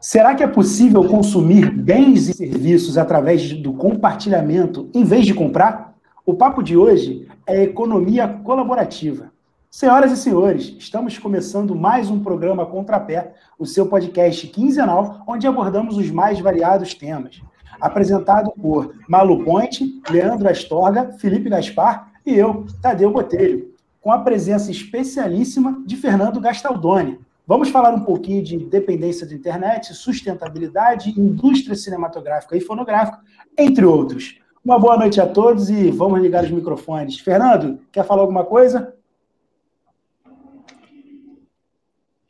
[0.00, 5.96] Será que é possível consumir bens e serviços através do compartilhamento em vez de comprar?
[6.24, 9.32] O papo de hoje é economia colaborativa.
[9.68, 15.96] Senhoras e senhores, estamos começando mais um programa Contrapé, o seu podcast quinzenal, onde abordamos
[15.96, 17.42] os mais variados temas.
[17.80, 24.70] Apresentado por Malu Ponte, Leandro Astorga, Felipe Gaspar e eu, Tadeu Botelho, com a presença
[24.70, 27.18] especialíssima de Fernando Gastaldoni.
[27.48, 33.20] Vamos falar um pouquinho de dependência da internet, sustentabilidade, indústria cinematográfica e fonográfica,
[33.56, 34.38] entre outros.
[34.62, 37.18] Uma boa noite a todos e vamos ligar os microfones.
[37.18, 38.94] Fernando, quer falar alguma coisa?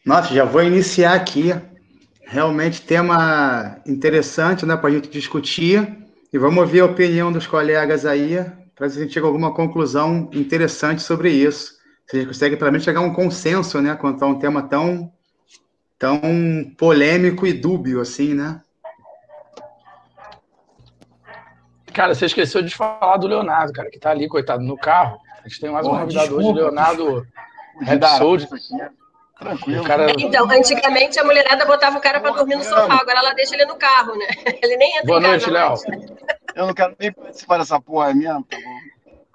[0.07, 1.53] Nossa, já vou iniciar aqui.
[2.23, 5.99] Realmente tema interessante né, para a gente discutir.
[6.33, 8.37] E vamos ouvir a opinião dos colegas aí,
[8.73, 11.78] para a gente chegar a alguma conclusão interessante sobre isso.
[12.13, 15.13] Gente consegue, pelo menos, chegar a um consenso né, quanto a um tema tão,
[15.99, 16.21] tão
[16.79, 18.63] polêmico e dúbio assim, né?
[21.93, 25.19] Cara, você esqueceu de falar do Leonardo, cara, que tá ali, coitado, no carro.
[25.45, 27.27] A gente tem mais uma novidade hoje, Leonardo
[27.81, 28.49] Rhapsody.
[29.39, 29.85] Tranquilo.
[29.85, 30.11] Cara...
[30.19, 33.67] Então, antigamente a mulherada botava o cara para dormir no sofá, agora ela deixa ele
[33.67, 34.27] no carro, né?
[34.63, 35.75] Ele nem entra Boa noite, Léo.
[36.55, 38.79] Eu não quero nem participar dessa porra mesmo, tá bom?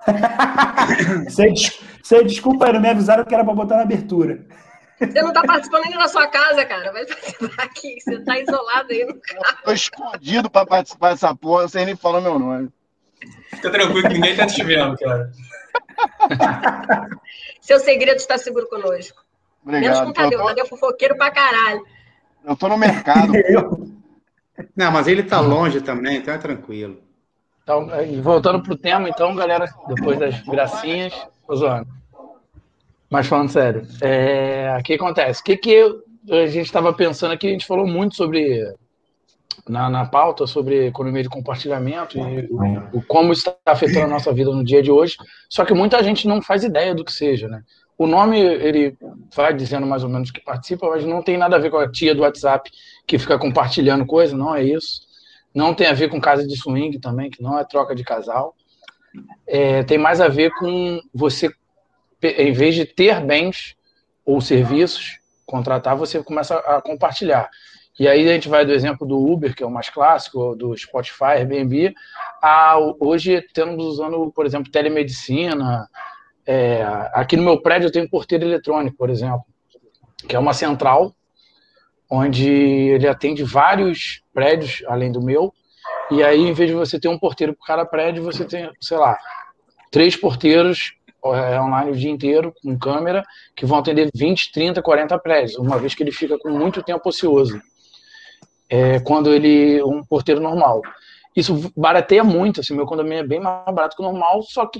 [1.30, 1.54] você,
[2.02, 4.46] você desculpa, não me avisaram que era para botar na abertura.
[5.00, 6.92] Você não está participando ainda da sua casa, cara.
[6.92, 8.00] Vai participar aqui.
[8.00, 9.56] Você está isolado aí no carro.
[9.58, 12.70] Estou escondido para participar dessa porra, você nem falou meu nome.
[13.50, 15.32] Fica tranquilo que ninguém está te vendo, cara.
[17.62, 19.24] Seu segredo está seguro conosco.
[19.64, 19.84] Obrigado.
[19.84, 20.40] Menos com o Tadeu.
[20.40, 20.46] Tô...
[20.46, 21.84] Tadeu é fofoqueiro pra caralho.
[22.46, 23.32] Eu tô no mercado.
[24.76, 27.02] Não, mas ele tá longe também, então é tranquilo.
[27.64, 27.88] Então,
[28.22, 31.14] voltando pro tema, então, galera, depois das gracinhas,
[31.48, 31.88] tô zoando.
[33.10, 35.42] Mas falando sério, é, o que acontece?
[35.42, 35.82] O que, que
[36.30, 37.48] a gente estava pensando aqui?
[37.48, 38.62] A gente falou muito sobre,
[39.70, 44.10] na, na pauta, sobre economia de compartilhamento e o, o, como isso está afetando a
[44.10, 45.16] nossa vida no dia de hoje.
[45.50, 47.62] Só que muita gente não faz ideia do que seja, né?
[47.98, 48.98] O nome, ele
[49.34, 51.90] vai dizendo mais ou menos que participa, mas não tem nada a ver com a
[51.90, 52.70] tia do WhatsApp
[53.08, 55.13] que fica compartilhando coisa, não é isso.
[55.54, 58.56] Não tem a ver com casa de swing também, que não é troca de casal.
[59.46, 61.54] É, tem mais a ver com você,
[62.22, 63.76] em vez de ter bens
[64.26, 67.50] ou serviços, contratar, você começa a compartilhar.
[68.00, 70.76] E aí a gente vai do exemplo do Uber, que é o mais clássico, do
[70.76, 71.94] Spotify, Airbnb,
[72.42, 75.88] a hoje temos usando, por exemplo, telemedicina,
[76.46, 79.46] é, aqui no meu prédio eu tenho um porteiro eletrônico, por exemplo,
[80.28, 81.16] que é uma central
[82.16, 85.52] onde ele atende vários prédios além do meu.
[86.12, 88.98] E aí, em vez de você ter um porteiro por cada prédio, você tem, sei
[88.98, 89.18] lá,
[89.90, 90.94] três porteiros
[91.26, 93.24] é, online o dia inteiro, com câmera,
[93.56, 97.10] que vão atender 20, 30, 40 prédios, uma vez que ele fica com muito tempo
[97.10, 97.60] ocioso.
[98.70, 99.82] É, quando ele.
[99.84, 100.82] um porteiro normal.
[101.36, 104.80] Isso barateia muito, assim, meu condomínio é bem mais barato que o normal, só que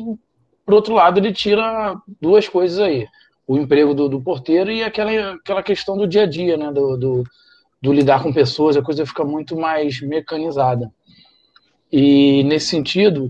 [0.66, 3.08] por outro lado, ele tira duas coisas aí.
[3.46, 6.72] O emprego do, do porteiro e aquela, aquela questão do dia a dia, né?
[6.72, 7.24] Do, do,
[7.82, 10.92] do, lidar com pessoas, a coisa fica muito mais mecanizada.
[11.92, 13.30] E nesse sentido,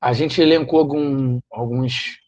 [0.00, 2.18] a gente elencou algum, alguns,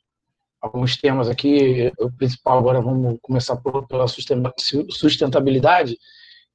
[0.60, 1.92] alguns temas aqui.
[1.98, 5.96] O principal agora vamos começar por, pela sustentabilidade,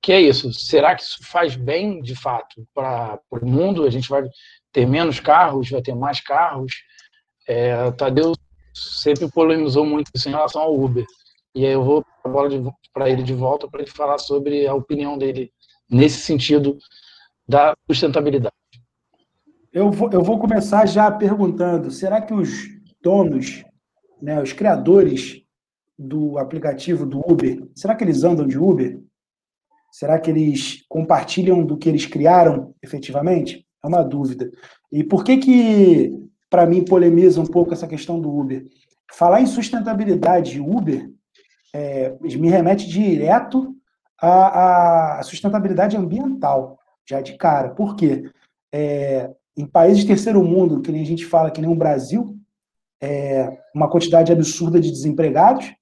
[0.01, 0.53] que é isso.
[0.53, 3.85] Será que isso faz bem, de fato, para o mundo?
[3.85, 4.23] A gente vai
[4.71, 6.73] ter menos carros, vai ter mais carros?
[7.47, 8.33] É, Tadeu
[8.75, 11.05] sempre polemizou muito isso em relação ao Uber.
[11.55, 12.49] E aí eu vou a bola
[12.93, 15.51] para ele de volta para ele falar sobre a opinião dele
[15.89, 16.77] nesse sentido
[17.47, 18.55] da sustentabilidade.
[19.71, 22.49] Eu vou, eu vou começar já perguntando: será que os
[23.01, 23.63] donos,
[24.21, 25.41] né, os criadores
[25.97, 28.99] do aplicativo do Uber, será que eles andam de Uber?
[29.91, 33.65] Será que eles compartilham do que eles criaram efetivamente?
[33.81, 34.51] É uma dúvida.
[34.91, 36.13] E por que que
[36.49, 38.65] para mim, polemiza um pouco essa questão do Uber.
[39.11, 41.09] Falar em sustentabilidade Uber
[41.73, 43.75] é, me remete direto
[44.19, 47.69] à, à, sustentabilidade ambiental, já de cara.
[47.69, 48.29] Por quê?
[48.73, 52.37] É, em países de terceiro mundo, que nem a gente fala, que nem o Brasil,
[53.01, 55.73] é uma quantidade absurda de desempregados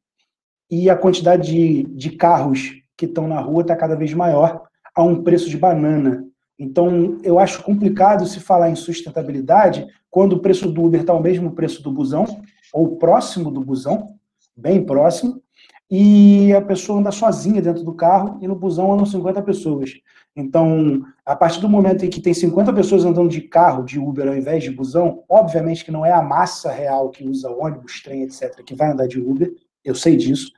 [0.69, 4.63] e a quantidade de, de carros que estão na rua está cada vez maior
[4.95, 6.25] a um preço de banana.
[6.57, 11.19] Então, eu acho complicado se falar em sustentabilidade quando o preço do Uber está o
[11.19, 12.23] mesmo preço do busão,
[12.71, 14.13] ou próximo do busão,
[14.55, 15.41] bem próximo,
[15.89, 19.89] e a pessoa anda sozinha dentro do carro e no busão andam 50 pessoas.
[20.35, 24.27] Então, a partir do momento em que tem 50 pessoas andando de carro, de Uber,
[24.27, 28.21] ao invés de busão, obviamente que não é a massa real que usa ônibus, trem,
[28.21, 29.51] etc., que vai andar de Uber,
[29.83, 30.51] eu sei disso,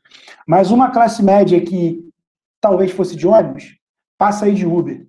[0.46, 2.04] mas uma classe média que
[2.60, 3.78] talvez fosse de ônibus,
[4.18, 5.08] passa aí de Uber.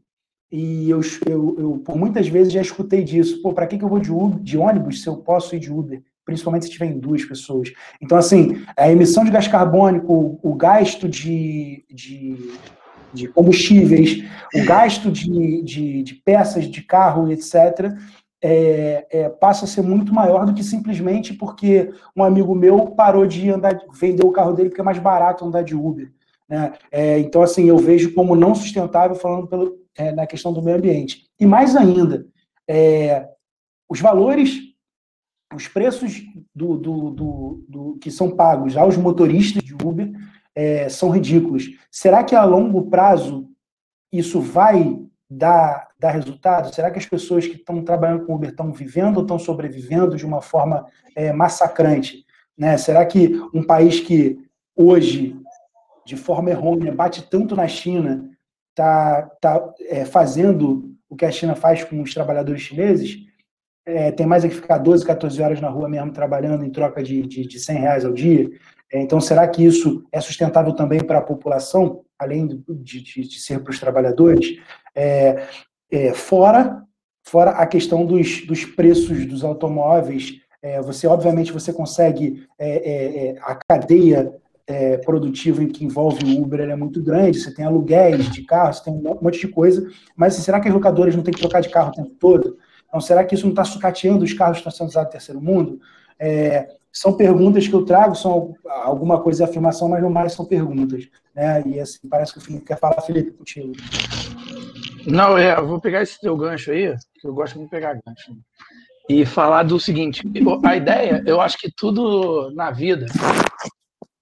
[0.50, 3.42] E eu, eu, eu, por muitas vezes já escutei disso.
[3.42, 5.72] Pô, para que, que eu vou de, Uber, de ônibus se eu posso ir de
[5.72, 6.02] Uber?
[6.24, 7.72] Principalmente se tiver em duas pessoas.
[8.00, 12.52] Então, assim, a emissão de gás carbônico, o, gasto de, de,
[13.12, 17.92] de, combustíveis, o gasto de, de, de peças de carro, etc.,
[18.42, 23.26] é, é, passa a ser muito maior do que simplesmente porque um amigo meu parou
[23.26, 26.12] de andar, vender o carro dele porque é mais barato andar de Uber.
[26.48, 26.72] Né?
[26.92, 30.76] É, então, assim, eu vejo como não sustentável, falando pelo, é, na questão do meio
[30.76, 31.26] ambiente.
[31.38, 32.26] E mais ainda,
[32.68, 33.28] é,
[33.88, 34.60] os valores,
[35.54, 36.22] os preços
[36.54, 40.10] do, do, do, do, que são pagos aos motoristas de Uber
[40.54, 41.70] é, são ridículos.
[41.90, 43.48] Será que a longo prazo
[44.12, 44.98] isso vai
[45.30, 46.74] dar, dar resultado?
[46.74, 50.26] Será que as pessoas que estão trabalhando com Uber estão vivendo ou estão sobrevivendo de
[50.26, 52.24] uma forma é, massacrante?
[52.56, 52.76] Né?
[52.78, 54.38] Será que um país que
[54.74, 55.36] hoje,
[56.04, 58.30] de forma errônea, bate tanto na China,
[58.76, 63.24] está tá, é, fazendo o que a China faz com os trabalhadores chineses,
[63.86, 67.02] é, tem mais é que ficar 12, 14 horas na rua mesmo trabalhando em troca
[67.02, 68.50] de, de, de 100 reais ao dia.
[68.92, 73.40] É, então, será que isso é sustentável também para a população, além de, de, de
[73.40, 74.58] ser para os trabalhadores?
[74.94, 75.46] É,
[75.90, 76.82] é, fora,
[77.24, 82.44] fora a questão dos, dos preços dos automóveis, é, você, obviamente, você consegue,
[83.42, 84.34] a cadeia
[84.66, 88.80] é, produtivo em que envolve o Uber é muito grande, você tem aluguéis de carros,
[88.80, 91.68] tem um monte de coisa, mas será que as locadoras não têm que trocar de
[91.68, 92.58] carro o tempo todo?
[92.88, 95.40] Então, será que isso não está sucateando os carros que estão sendo usados no terceiro
[95.40, 95.80] mundo?
[96.18, 100.44] É, são perguntas que eu trago, são alguma coisa de afirmação, mas não mais são
[100.44, 101.06] perguntas.
[101.34, 101.62] Né?
[101.66, 103.72] E assim, parece que o Felipe quer falar, Felipe, contigo.
[105.06, 107.94] Não, é, eu vou pegar esse teu gancho aí, que eu gosto muito de pegar
[107.94, 108.36] gancho.
[109.08, 110.22] E falar do seguinte:
[110.64, 113.06] a ideia, eu acho que tudo na vida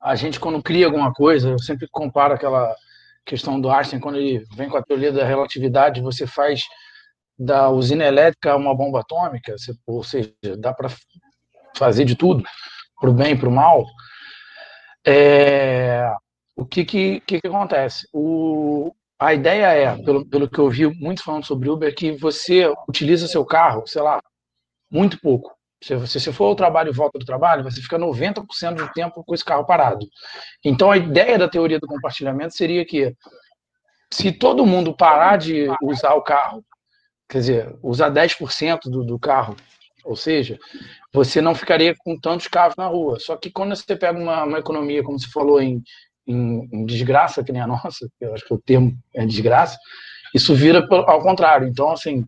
[0.05, 2.77] a gente, quando cria alguma coisa, eu sempre comparo aquela
[3.25, 6.65] questão do Einstein, quando ele vem com a teoria da relatividade, você faz
[7.39, 9.57] da usina elétrica uma bomba atômica,
[9.87, 10.91] ou seja, dá para
[11.75, 12.45] fazer de tudo,
[13.01, 13.87] para o bem e para o mal.
[15.07, 16.07] É,
[16.55, 18.07] o que que, que, que acontece?
[18.13, 22.71] O, a ideia é, pelo, pelo que eu vi muitos falando sobre Uber, que você
[22.87, 24.21] utiliza seu carro, sei lá,
[24.91, 25.51] muito pouco.
[25.85, 29.35] Se você for ao trabalho e volta do trabalho, você fica 90% do tempo com
[29.35, 30.09] esse carro parado.
[30.65, 33.15] Então, a ideia da teoria do compartilhamento seria que,
[34.11, 36.65] se todo mundo parar de usar o carro,
[37.29, 39.55] quer dizer, usar 10% do, do carro,
[40.07, 40.59] ou seja,
[41.13, 43.21] você não ficaria com tantos carros na rua.
[43.21, 45.83] Só que quando você pega uma, uma economia, como você falou, em,
[46.27, 49.77] em, em, desgraça, que nem a nossa, eu acho que o termo é desgraça,
[50.35, 51.69] isso vira ao contrário.
[51.69, 52.25] Então, assim,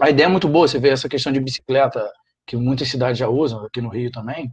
[0.00, 2.08] a ideia é muito boa, você vê essa questão de bicicleta
[2.46, 4.50] que muitas cidades já usam, aqui no Rio também,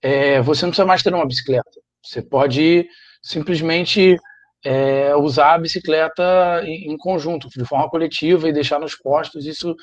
[0.00, 1.70] é, você não precisa mais ter uma bicicleta.
[2.02, 2.88] Você pode
[3.22, 4.16] simplesmente
[4.64, 9.46] é, usar a bicicleta em, em, conjunto, de forma coletiva e deixar nos postos.
[9.46, 9.74] Isso,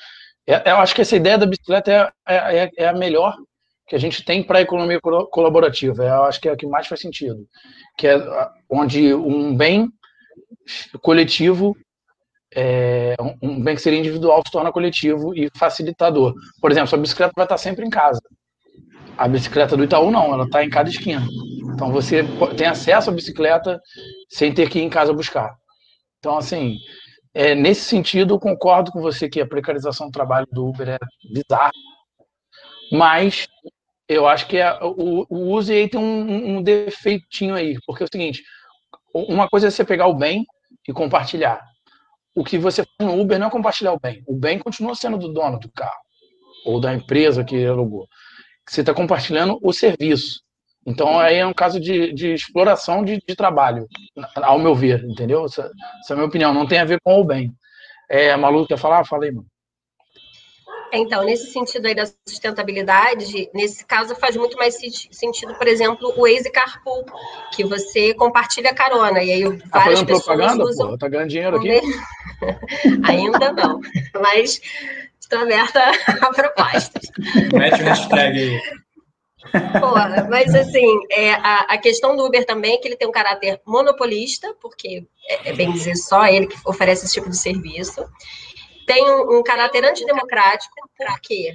[0.47, 3.35] é, eu acho que essa ideia da bicicleta é, é, é, é a melhor
[3.87, 6.03] que a gente tem para a economia colaborativa.
[6.03, 7.47] Eu acho que é a que mais faz sentido,
[7.97, 8.17] que é
[8.69, 9.89] onde um bem
[11.01, 11.75] coletivo
[12.55, 16.33] é, um bem que seria individual se torna coletivo e facilitador.
[16.61, 18.21] Por exemplo, a bicicleta vai estar sempre em casa.
[19.17, 21.25] A bicicleta do Itaú não, ela está em cada esquina.
[21.73, 22.23] Então você
[22.55, 23.79] tem acesso à bicicleta
[24.29, 25.55] sem ter que ir em casa buscar.
[26.19, 26.77] Então, assim,
[27.33, 30.97] é, nesse sentido, eu concordo com você que a precarização do trabalho do Uber é
[31.31, 31.71] bizarra.
[32.91, 33.47] Mas
[34.07, 37.77] eu acho que é, o, o uso aí tem um, um defeitinho aí.
[37.85, 38.43] Porque é o seguinte:
[39.13, 40.45] uma coisa é você pegar o bem
[40.87, 41.61] e compartilhar
[42.37, 44.23] o que você faz no Uber não é compartilhar o bem.
[44.27, 45.99] O bem continua sendo do dono do carro
[46.63, 48.07] ou da empresa que alugou.
[48.69, 50.41] Você está compartilhando o serviço.
[50.85, 53.87] Então, aí é um caso de, de exploração de, de, trabalho,
[54.35, 55.45] ao meu ver, entendeu?
[55.45, 56.53] Essa, essa, é a minha opinião.
[56.53, 57.51] Não tem a ver com o bem.
[58.07, 59.03] É, Malu quer falar?
[59.03, 59.47] Falei, mano.
[60.91, 64.77] Então, nesse sentido aí da sustentabilidade, nesse caso faz muito mais
[65.11, 67.05] sentido, por exemplo, o Waze Carpool,
[67.53, 70.89] que você compartilha carona, e aí tá várias pessoas propaganda, usam...
[70.89, 71.81] Pô, tá ganhando dinheiro aqui?
[73.03, 73.81] Ainda não,
[74.21, 74.61] mas
[75.19, 75.81] estou aberta
[76.21, 77.03] a propostas.
[77.53, 78.61] Mete o hashtag aí.
[79.79, 83.11] Porra, mas assim, é, a, a, questão do Uber também é que ele tem um
[83.11, 88.05] caráter monopolista, porque é, é bem dizer só ele que oferece esse tipo de serviço
[88.87, 91.53] tem um, um caráter antidemocrático, porque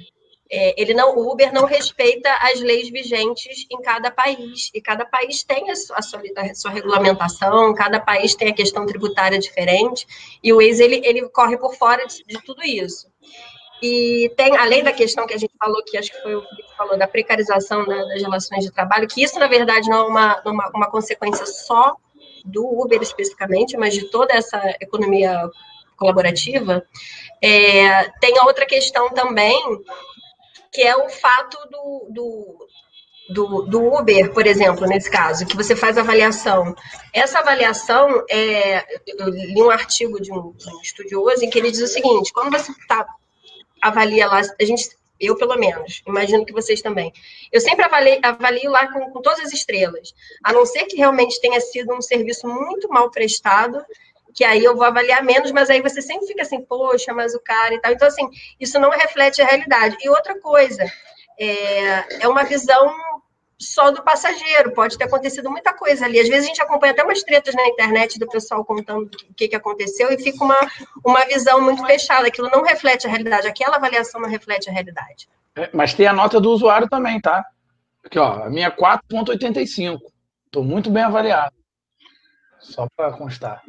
[0.49, 5.03] é, ele não, o Uber não respeita as leis vigentes em cada país, e cada
[5.03, 9.39] país tem a sua, a sua, a sua regulamentação, cada país tem a questão tributária
[9.39, 10.05] diferente,
[10.43, 13.11] e o Waze, ele, ele corre por fora de, de tudo isso.
[13.81, 16.63] E tem, além da questão que a gente falou, que acho que foi o que
[16.77, 20.41] falou, da precarização né, das relações de trabalho, que isso, na verdade, não é uma,
[20.45, 21.95] uma, uma consequência só
[22.45, 25.49] do Uber especificamente, mas de toda essa economia
[26.03, 26.85] colaborativa,
[27.41, 29.57] é, tem outra questão também,
[30.69, 32.67] que é o fato do, do,
[33.29, 36.75] do, do, Uber, por exemplo, nesse caso, que você faz avaliação.
[37.13, 41.71] Essa avaliação, é, eu li um artigo de um, de um estudioso em que ele
[41.71, 43.05] diz o seguinte: quando você tá,
[43.81, 47.13] avalia lá, a gente, eu pelo menos, imagino que vocês também,
[47.51, 51.39] eu sempre avalio, avalio lá com, com todas as estrelas, a não ser que realmente
[51.39, 53.85] tenha sido um serviço muito mal prestado
[54.33, 57.39] que aí eu vou avaliar menos, mas aí você sempre fica assim, poxa, mas o
[57.39, 57.91] cara e tal.
[57.91, 58.27] Então, assim,
[58.59, 59.95] isso não reflete a realidade.
[60.01, 60.83] E outra coisa,
[61.39, 62.93] é, é uma visão
[63.57, 66.19] só do passageiro, pode ter acontecido muita coisa ali.
[66.19, 69.47] Às vezes a gente acompanha até umas tretas na internet do pessoal contando o que,
[69.47, 70.57] que aconteceu e fica uma,
[71.05, 72.27] uma visão muito fechada.
[72.27, 75.29] Aquilo não reflete a realidade, aquela avaliação não reflete a realidade.
[75.55, 77.45] É, mas tem a nota do usuário também, tá?
[78.03, 79.99] Aqui, ó, a minha é 4,85.
[80.45, 81.55] Estou muito bem avaliado.
[82.59, 83.63] Só para constar.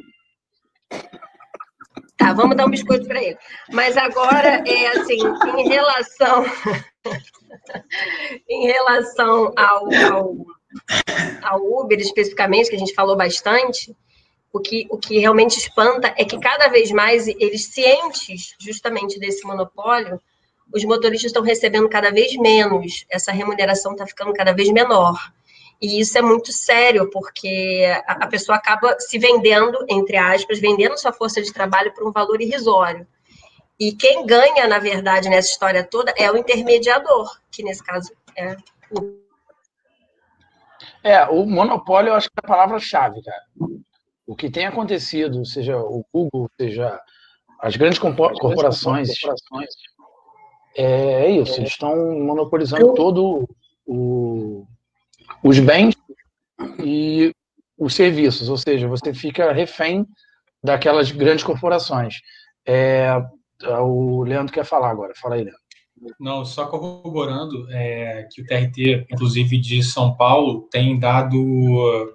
[2.17, 3.37] Tá, vamos dar um biscoito para ele.
[3.71, 5.17] Mas agora, é assim,
[5.57, 6.45] em relação,
[8.47, 10.35] em relação ao, ao,
[11.43, 13.95] ao, Uber especificamente, que a gente falou bastante,
[14.51, 19.45] o que, o que realmente espanta é que cada vez mais eles cientes justamente desse
[19.45, 20.19] monopólio,
[20.73, 25.15] os motoristas estão recebendo cada vez menos, essa remuneração está ficando cada vez menor.
[25.81, 31.11] E isso é muito sério, porque a, pessoa acaba se vendendo, entre aspas, vendendo sua
[31.11, 33.05] força de trabalho por um valor irrisório.
[33.79, 38.55] E quem ganha, na verdade, nessa história toda é o intermediador, que nesse caso é
[38.91, 39.25] o.
[41.03, 43.43] É, o monopólio eu acho que é a palavra-chave, cara.
[44.25, 46.99] O que tem acontecido, seja o Google, seja
[47.59, 49.09] as grandes corporações,
[50.75, 53.47] é, é isso, eles estão monopolizando todo
[53.85, 54.65] o,
[55.43, 55.95] os bens
[56.83, 57.31] e
[57.77, 60.05] os serviços, ou seja, você fica refém
[60.63, 62.15] daquelas grandes corporações.
[62.65, 63.09] É,
[63.81, 65.65] o Leandro quer falar agora, fala aí, Leandro.
[66.19, 71.35] Não, só corroborando é, que o TRT, inclusive de São Paulo, tem dado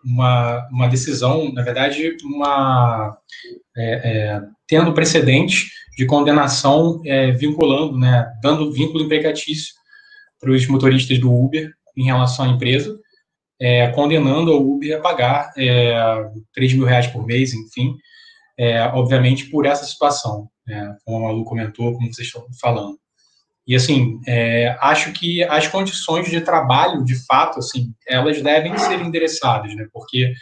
[0.04, 3.16] uma, uma decisão, na verdade, uma
[3.76, 9.74] é, é, tendo precedente de condenação é, vinculando, né, dando vínculo empregatício
[10.38, 12.98] para os motoristas do Uber em relação à empresa,
[13.60, 15.94] é, condenando a Uber a pagar é,
[16.54, 17.94] 3 mil reais por mês, enfim,
[18.58, 22.98] é, obviamente por essa situação, né, como a Malu comentou, como vocês estão falando.
[23.66, 29.00] E, assim, é, acho que as condições de trabalho, de fato, assim, elas devem ser
[29.00, 30.32] endereçadas, né, porque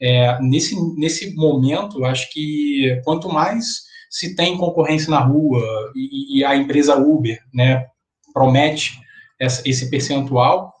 [0.00, 5.60] é, nesse, nesse momento, acho que quanto mais se tem concorrência na rua
[5.94, 7.86] e, e a empresa Uber, né,
[8.32, 9.00] promete
[9.38, 10.72] essa, esse percentual,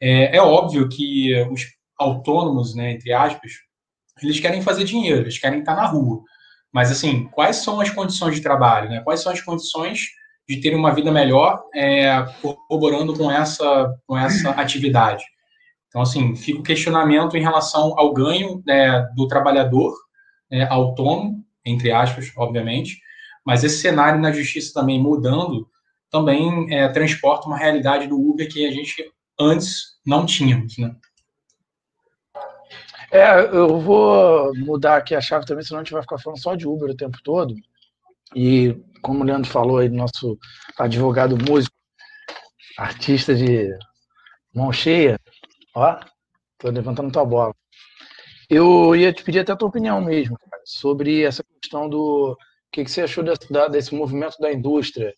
[0.00, 1.66] é, é óbvio que os
[1.98, 3.52] autônomos, né, entre aspas,
[4.22, 6.22] eles querem fazer dinheiro, eles querem estar na rua.
[6.72, 8.88] Mas, assim, quais são as condições de trabalho?
[8.88, 9.00] Né?
[9.00, 10.00] Quais são as condições
[10.48, 15.24] de ter uma vida melhor é, corroborando com essa, com essa atividade?
[15.88, 19.92] Então, assim, fica o questionamento em relação ao ganho né, do trabalhador
[20.50, 23.00] é, autônomo, entre aspas, obviamente,
[23.44, 25.68] mas esse cenário na justiça também mudando,
[26.10, 29.10] também é, transporta uma realidade do Uber que a gente
[29.40, 30.94] antes não tínhamos, né?
[33.10, 36.54] É, eu vou mudar aqui a chave também, senão a gente vai ficar falando só
[36.54, 37.54] de Uber o tempo todo.
[38.36, 40.38] E como o Leandro falou aí, nosso
[40.78, 41.74] advogado músico,
[42.78, 43.68] artista de
[44.54, 45.18] mão cheia,
[45.74, 45.98] ó,
[46.58, 47.54] tô levantando tua bola.
[48.48, 52.72] Eu ia te pedir até a tua opinião mesmo, cara, sobre essa questão do o
[52.72, 55.12] que, que você achou desse, desse movimento da indústria,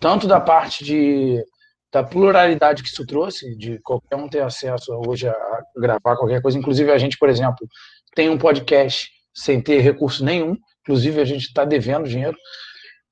[0.00, 1.44] tanto da parte de
[1.92, 6.58] da pluralidade que isso trouxe, de qualquer um ter acesso hoje a gravar qualquer coisa.
[6.58, 7.68] Inclusive, a gente, por exemplo,
[8.14, 12.36] tem um podcast sem ter recurso nenhum, inclusive a gente está devendo dinheiro.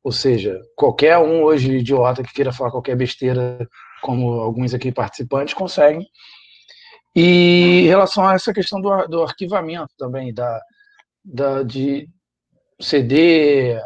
[0.03, 3.59] Ou seja, qualquer um hoje idiota que queira falar qualquer besteira,
[4.01, 6.07] como alguns aqui participantes, conseguem.
[7.15, 10.59] E em relação a essa questão do, do arquivamento também, da,
[11.23, 12.09] da, de
[12.81, 13.79] CD,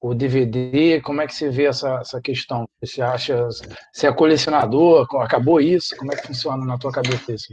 [0.00, 2.66] o DVD, como é que você vê essa, essa questão?
[2.82, 3.48] Você acha,
[3.92, 5.94] você é colecionador, acabou isso?
[5.96, 7.52] Como é que funciona na tua cabeça isso?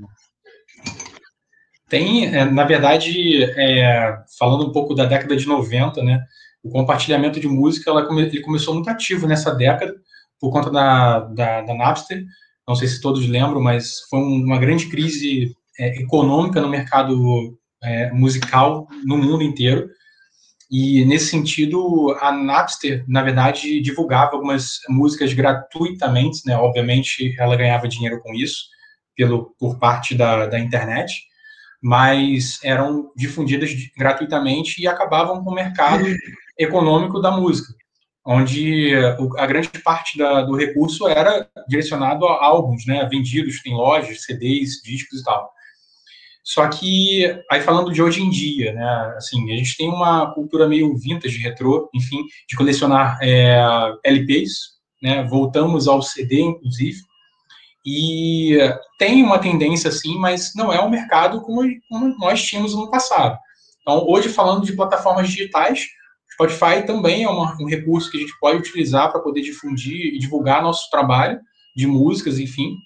[1.89, 6.23] Tem, é, na verdade, é, falando um pouco da década de 90, né,
[6.63, 9.93] o compartilhamento de música ela ele começou muito ativo nessa década,
[10.39, 12.23] por conta da, da, da Napster,
[12.67, 18.11] não sei se todos lembram, mas foi uma grande crise é, econômica no mercado é,
[18.11, 19.89] musical no mundo inteiro,
[20.69, 26.57] e nesse sentido, a Napster, na verdade, divulgava algumas músicas gratuitamente, né?
[26.57, 28.65] Obviamente, ela ganhava dinheiro com isso,
[29.15, 31.23] pelo, por parte da, da internet,
[31.81, 36.05] mas eram difundidas gratuitamente e acabavam com o mercado
[36.59, 37.73] econômico da música,
[38.25, 38.93] onde
[39.37, 44.81] a grande parte da, do recurso era direcionado a álbuns, né, vendidos em lojas, CDs,
[44.83, 45.49] discos e tal.
[46.47, 50.65] Só que, aí falando de hoje em dia, né, assim, a gente tem uma cultura
[50.65, 53.59] meio vintage, retrô, enfim, de colecionar é,
[54.05, 56.99] LPs, né, voltamos ao CD, inclusive,
[57.85, 58.57] e
[58.97, 63.37] tem uma tendência, assim, mas não é um mercado como, como nós tínhamos no passado.
[63.81, 65.85] Então, hoje, falando de plataformas digitais,
[66.31, 70.17] Spotify também é uma, um recurso que a gente pode utilizar para poder difundir e
[70.17, 71.41] divulgar nosso trabalho
[71.75, 72.77] de músicas, enfim.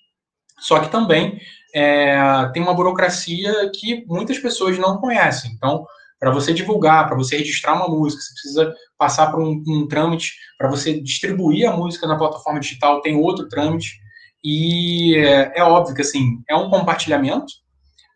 [0.62, 1.40] Só que também
[1.74, 5.52] é, tem uma burocracia que muitas pessoas não conhecem.
[5.54, 5.86] Então,
[6.20, 10.34] para você divulgar, para você registrar uma música, você precisa passar por um, um trâmite.
[10.58, 14.00] Para você distribuir a música na plataforma digital, tem outro trâmite.
[14.44, 17.52] E é, é óbvio que assim é um compartilhamento,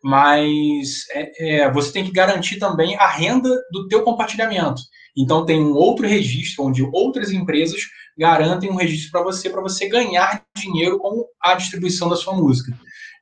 [0.02, 4.82] mas é, é, você tem que garantir também a renda do teu compartilhamento.
[5.16, 7.80] Então tem um outro registro onde outras empresas
[8.16, 12.72] garantem um registro para você para você ganhar dinheiro com a distribuição da sua música.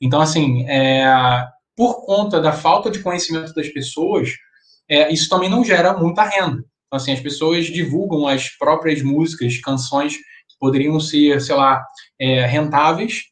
[0.01, 1.05] Então, assim, é,
[1.77, 4.31] por conta da falta de conhecimento das pessoas,
[4.89, 6.65] é, isso também não gera muita renda.
[6.87, 11.85] Então, assim, as pessoas divulgam as próprias músicas, canções que poderiam ser, sei lá,
[12.21, 13.25] é, rentáveis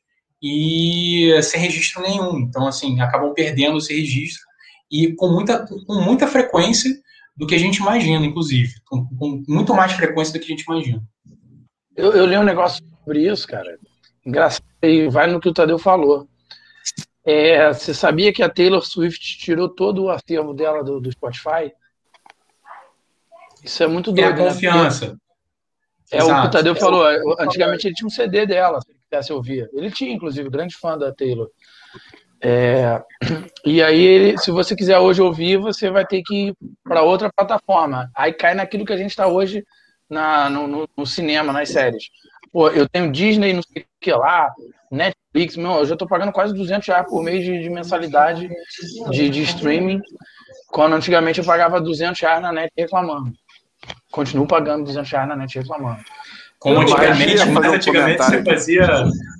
[0.42, 2.40] e sem registro nenhum.
[2.40, 4.42] Então, assim, acabam perdendo esse registro
[4.90, 6.90] e com muita, com muita frequência
[7.36, 8.74] do que a gente imagina, inclusive.
[8.84, 11.02] Com, com muito mais frequência do que a gente imagina.
[11.96, 13.78] Eu, eu li um negócio sobre isso, cara.
[14.24, 16.28] Engraçado, e vai no que o Tadeu falou.
[17.24, 21.72] É, você sabia que a Taylor Swift tirou todo o acervo dela do, do Spotify?
[23.62, 24.40] Isso é muito doido.
[24.40, 25.08] É a confiança.
[25.08, 25.16] Né?
[26.10, 26.32] É Exato.
[26.32, 27.04] o que o Tadeu falou.
[27.38, 29.70] Antigamente ele tinha um CD dela, se ele quisesse ouvir.
[29.72, 31.48] Ele tinha, inclusive, grande fã da Taylor.
[32.40, 33.00] É,
[33.64, 37.30] e aí, ele, se você quiser hoje ouvir, você vai ter que ir para outra
[37.34, 38.10] plataforma.
[38.14, 39.64] Aí cai naquilo que a gente está hoje
[40.12, 42.04] na, no, no, no, cinema, nas séries.
[42.52, 44.52] Pô, eu tenho Disney, não sei o que lá,
[44.90, 48.50] Netflix, meu, eu já estou pagando quase 200 reais por mês de, de mensalidade
[49.10, 50.02] de, de, streaming,
[50.68, 53.32] quando antigamente eu pagava 200 reais na net reclamando.
[54.10, 56.02] Continuo pagando 200 reais na net reclamando.
[56.62, 58.86] Como antigamente, mas antigamente você fazia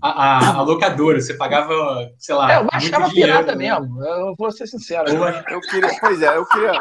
[0.03, 2.53] a, a, a, locadora, você pagava, sei lá.
[2.53, 3.79] É, eu baixava pirata né?
[3.79, 5.09] mesmo, eu vou ser sincero.
[5.09, 6.73] Eu, eu, queria, pois é, eu queria.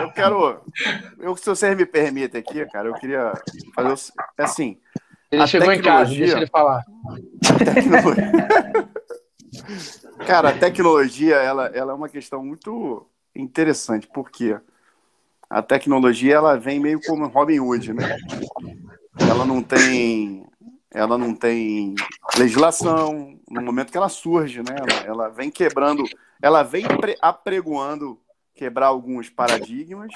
[0.00, 0.62] Eu quero.
[1.18, 3.34] Eu, se vocês me permitem aqui, cara, eu queria
[3.74, 3.94] fazer
[4.38, 4.78] assim.
[5.30, 6.82] Ele chegou em casa, deixa ele falar.
[10.26, 14.58] Cara, a tecnologia ela, ela é uma questão muito interessante, porque
[15.48, 18.16] a tecnologia ela vem meio como Robin Hood, né?
[19.18, 20.46] Ela não tem
[20.90, 21.94] ela não tem
[22.36, 24.76] legislação no momento que ela surge, né?
[24.76, 26.02] Ela, ela vem quebrando,
[26.40, 26.84] ela vem
[27.20, 28.18] apregoando
[28.54, 30.10] quebrar alguns paradigmas.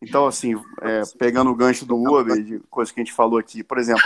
[0.00, 3.64] Então, assim, é, pegando o gancho do Uber, de coisa que a gente falou aqui,
[3.64, 4.02] por exemplo,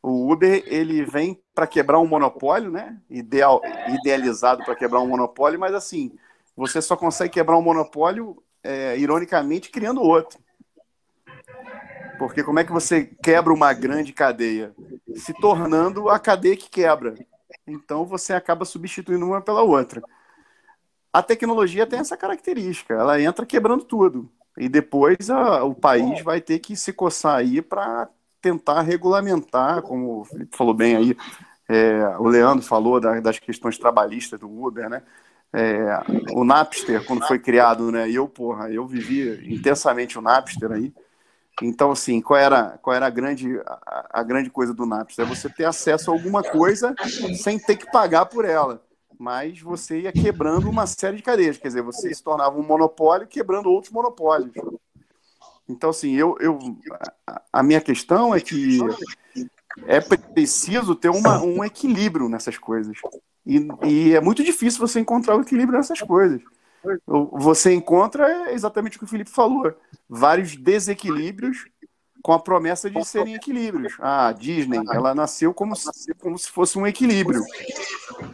[0.00, 2.96] o Uber ele vem para quebrar um monopólio, né?
[3.10, 6.16] Ideal, idealizado para quebrar um monopólio, mas assim
[6.56, 10.38] você só consegue quebrar um monopólio, é, ironicamente, criando outro.
[12.18, 14.74] Porque como é que você quebra uma grande cadeia?
[15.14, 17.14] Se tornando a cadeia que quebra.
[17.66, 20.02] Então você acaba substituindo uma pela outra.
[21.12, 24.28] A tecnologia tem essa característica, ela entra quebrando tudo.
[24.56, 28.08] E depois a, o país vai ter que se coçar aí para
[28.40, 31.16] tentar regulamentar, como o Felipe falou bem aí,
[31.68, 35.02] é, o Leandro falou da, das questões trabalhistas do Uber, né?
[35.56, 38.10] É, o Napster, quando foi criado, né?
[38.10, 40.92] Eu, porra, eu vivi intensamente o Napster aí.
[41.62, 45.24] Então, assim, qual era, qual era a, grande, a, a grande coisa do Napster?
[45.24, 46.92] É você ter acesso a alguma coisa
[47.40, 48.82] sem ter que pagar por ela.
[49.16, 51.56] Mas você ia quebrando uma série de cadeias.
[51.56, 54.50] Quer dizer, você se tornava um monopólio quebrando outros monopólios.
[55.68, 56.58] Então, assim, eu, eu,
[57.52, 58.80] a minha questão é que
[59.86, 62.96] é preciso ter uma, um equilíbrio nessas coisas.
[63.46, 66.40] E, e é muito difícil você encontrar o equilíbrio nessas coisas.
[67.06, 69.74] Você encontra exatamente o que o Felipe falou:
[70.08, 71.66] vários desequilíbrios
[72.22, 73.96] com a promessa de serem equilíbrios.
[74.00, 77.42] Ah, a Disney, ela nasceu como se, como se fosse um equilíbrio.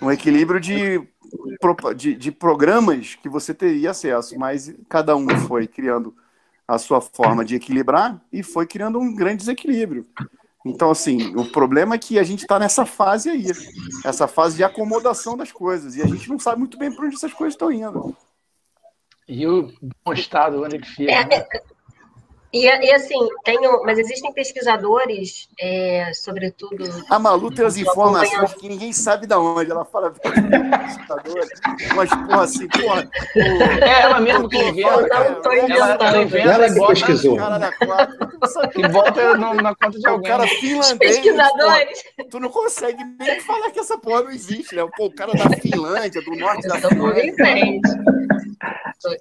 [0.00, 1.00] Um equilíbrio de,
[1.96, 6.14] de, de programas que você teria acesso, mas cada um foi criando
[6.68, 10.06] a sua forma de equilibrar e foi criando um grande desequilíbrio.
[10.64, 13.46] Então, assim, o problema é que a gente está nessa fase aí,
[14.04, 17.16] essa fase de acomodação das coisas, e a gente não sabe muito bem para onde
[17.16, 18.14] essas coisas estão indo.
[19.26, 19.72] E o
[20.04, 21.12] bom estado, onde é que fica?
[21.12, 21.46] Né?
[22.52, 26.84] E, e, assim, tem, mas existem pesquisadores, é, sobretudo.
[27.08, 29.70] A Malu tem as informações que ninguém sabe de onde.
[29.70, 31.60] Ela fala pesquisadores,
[31.94, 33.08] mas porra assim, porra.
[33.36, 34.90] É ela mesmo que inventa.
[34.90, 36.02] Eu não estou inventando.
[36.02, 37.38] Ela, inventa ela que pesquisou.
[38.72, 40.32] Que bota no, na conta de alguém.
[40.32, 40.98] O cara finlandês.
[40.98, 42.02] Pesquisadores.
[42.16, 44.86] Porra, tu não consegue nem falar que essa porra não existe, né?
[44.96, 47.34] Pô, o cara da Finlândia, do norte da Finlândia.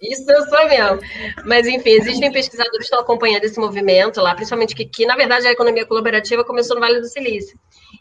[0.01, 0.99] Isso eu sou mesmo.
[1.45, 5.47] Mas, enfim, existem pesquisadores que estão acompanhando esse movimento lá, principalmente que, que, na verdade,
[5.47, 7.58] a economia colaborativa começou no Vale do Silício.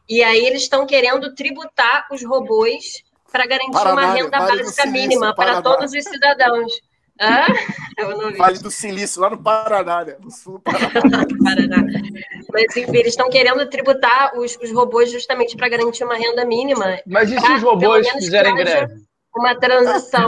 [0.09, 4.83] E aí eles estão querendo tributar os robôs para garantir Paraná, uma renda vale básica
[4.83, 5.63] Silício, mínima Paraná.
[5.63, 6.81] para todos os cidadãos.
[7.21, 7.47] Ah,
[8.37, 10.17] vale do Silício, lá no Paraná, né?
[10.21, 11.27] No sul do Paraná.
[11.45, 11.85] Paraná.
[12.53, 16.99] Mas, enfim, eles estão querendo tributar os, os robôs justamente para garantir uma renda mínima.
[17.07, 18.95] Mas e se os robôs fizerem greve?
[19.37, 20.27] Uma transição.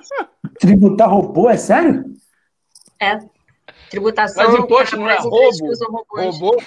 [0.58, 2.04] Tributar robô, é sério?
[3.00, 3.18] É.
[3.92, 4.50] Tributação.
[4.50, 5.66] Mas imposto não é roubo?
[6.08, 6.62] Robô?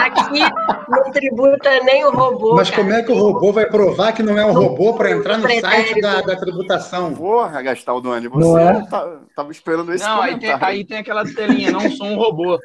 [0.00, 0.40] Aqui
[0.88, 2.56] não tributa nem o robô.
[2.56, 2.82] Mas cara.
[2.82, 5.48] como é que o robô vai provar que não é um robô para entrar no
[5.48, 7.14] site da, da tributação?
[7.14, 8.84] Porra, Gastaldoni, você não é?
[8.88, 12.58] tá, tava esperando esse Não, aí tem, aí tem, aquela telinha, não sou um robô.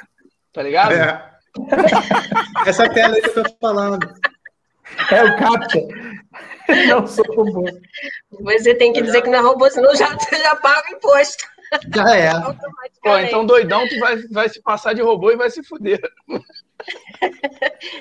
[0.51, 0.93] Tá ligado?
[0.93, 1.23] É.
[2.65, 3.99] Essa tela aí que eu tô falando.
[5.11, 6.87] É o CAPTCHA.
[6.87, 7.65] Não sou robô.
[8.31, 11.51] Você tem que dizer que não é robô, senão já, já paga o imposto.
[11.93, 12.31] Já é.
[13.01, 15.99] Pô, então doidão, tu vai, vai se passar de robô e vai se fuder.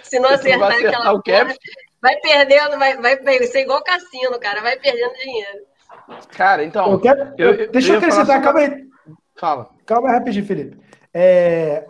[0.03, 1.55] se não acertar, aquela o cap,
[2.03, 5.59] vai perdendo, vai, vai, vai ser igual cassino, cara, vai perdendo dinheiro.
[6.37, 6.93] Cara, então.
[6.93, 8.85] Eu quero, eu, deixa eu, eu acrescentar, calma aí.
[9.37, 9.71] Fala.
[9.87, 10.79] Calma aí rapidinho, Felipe.
[11.13, 11.87] É,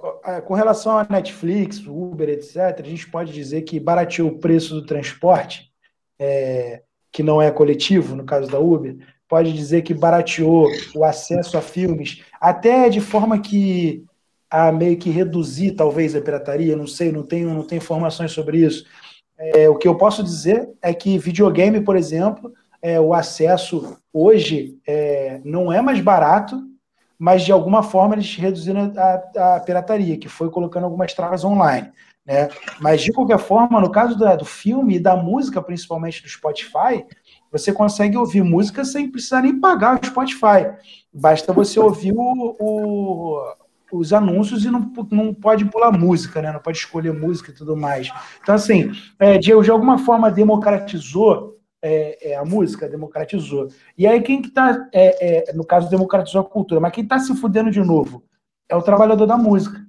[0.46, 4.86] com relação a Netflix, Uber, etc., a gente pode dizer que barateou o preço do
[4.86, 5.70] transporte,
[6.18, 8.96] é, que não é coletivo, no caso da Uber,
[9.30, 14.04] pode dizer que barateou o acesso a filmes, até de forma que
[14.50, 18.58] a meio que reduzir talvez a pirataria, não sei, não tenho, não tenho informações sobre
[18.58, 18.84] isso.
[19.38, 24.76] É, o que eu posso dizer é que videogame, por exemplo, é, o acesso hoje
[24.84, 26.60] é, não é mais barato,
[27.16, 31.92] mas de alguma forma eles reduziram a, a pirataria, que foi colocando algumas travas online.
[32.26, 32.48] Né?
[32.80, 37.04] Mas de qualquer forma, no caso da, do filme e da música, principalmente do Spotify,
[37.50, 40.70] você consegue ouvir música sem precisar nem pagar o Spotify.
[41.12, 43.54] Basta você ouvir o, o,
[43.92, 46.52] os anúncios e não, não pode pular música, né?
[46.52, 48.10] Não pode escolher música e tudo mais.
[48.42, 53.68] Então, assim, é, de, de alguma forma democratizou é, é, a música, democratizou.
[53.96, 57.18] E aí quem que tá, é, é, no caso, democratizou a cultura, mas quem está
[57.18, 58.22] se fudendo de novo
[58.68, 59.84] é o trabalhador da música.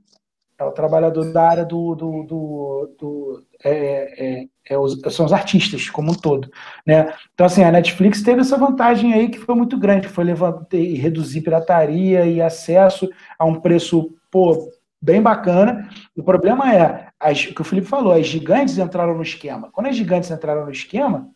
[0.58, 1.96] É o trabalhador da área do.
[1.96, 6.50] do, do, do é, é, é os, são os artistas como um todo.
[6.86, 7.14] Né?
[7.34, 11.42] Então, assim, a Netflix teve essa vantagem aí que foi muito grande, foi levantar, reduzir
[11.42, 14.70] pirataria e acesso a um preço pô,
[15.02, 15.90] bem bacana.
[16.16, 19.70] O problema é, as, o que o Felipe falou, as gigantes entraram no esquema.
[19.72, 21.30] Quando as gigantes entraram no esquema,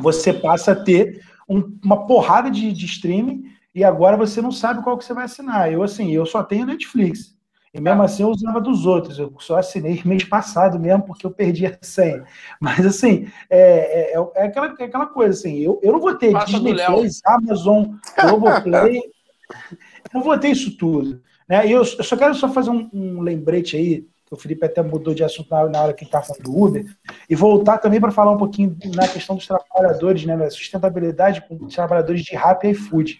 [0.00, 3.44] você passa a ter um, uma porrada de, de streaming
[3.74, 5.72] e agora você não sabe qual que você vai assinar.
[5.72, 7.37] Eu, assim, eu só tenho Netflix.
[7.72, 9.18] E mesmo assim eu usava dos outros.
[9.18, 12.24] Eu só assinei mês passado mesmo, porque eu perdi a senha.
[12.60, 16.32] Mas assim, é, é, é aquela, é aquela coisa assim, eu, eu não vou ter
[16.32, 17.86] Passa Disney Plus, Amazon,
[18.20, 21.22] Globoplay, eu não vou ter isso tudo.
[21.48, 21.66] Né?
[21.66, 24.82] E eu, eu só quero só fazer um, um lembrete aí, que o Felipe até
[24.82, 26.84] mudou de assunto na, na hora que está falando do Uber,
[27.28, 31.64] e voltar também para falar um pouquinho na questão dos trabalhadores, né, da sustentabilidade com
[31.64, 33.18] os trabalhadores de rap e food.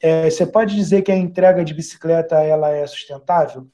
[0.00, 3.68] É, você pode dizer que a entrega de bicicleta ela é sustentável?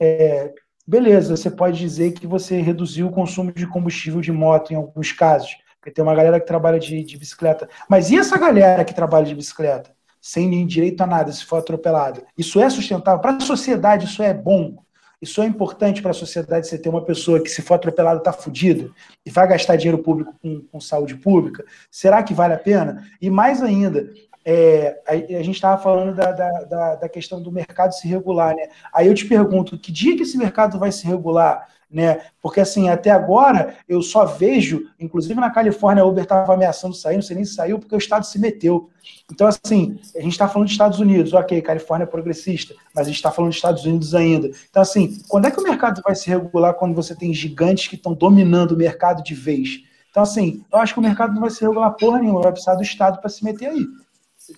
[0.00, 0.52] É,
[0.86, 5.12] beleza, você pode dizer que você reduziu o consumo de combustível de moto em alguns
[5.12, 7.68] casos, porque tem uma galera que trabalha de, de bicicleta.
[7.88, 9.90] Mas e essa galera que trabalha de bicicleta?
[10.20, 12.22] Sem nem direito a nada, se for atropelado.
[12.36, 13.20] Isso é sustentável?
[13.20, 14.78] Para a sociedade, isso é bom?
[15.20, 18.32] Isso é importante para a sociedade, você ter uma pessoa que, se for atropelada, está
[18.32, 18.94] fudido
[19.26, 21.64] e vai gastar dinheiro público com, com, saúde pública?
[21.90, 23.04] Será que vale a pena?
[23.20, 24.12] E mais ainda,
[24.50, 28.68] é, a, a, gente estava falando da, da, da, questão do mercado se regular, né?
[28.94, 31.68] Aí eu te pergunto, que dia que esse mercado vai se regular?
[31.90, 32.20] né?
[32.42, 37.16] Porque assim, até agora eu só vejo, inclusive na Califórnia, a Uber estava ameaçando sair,
[37.16, 38.90] não sei nem se saiu, porque o Estado se meteu.
[39.30, 43.08] Então, assim, a gente está falando dos Estados Unidos, ok, Califórnia é progressista, mas a
[43.08, 44.50] gente está falando dos Estados Unidos ainda.
[44.68, 47.96] Então, assim, quando é que o mercado vai se regular quando você tem gigantes que
[47.96, 49.82] estão dominando o mercado de vez?
[50.10, 52.74] Então, assim, eu acho que o mercado não vai se regular porra nenhuma, vai precisar
[52.74, 53.86] do Estado para se meter aí.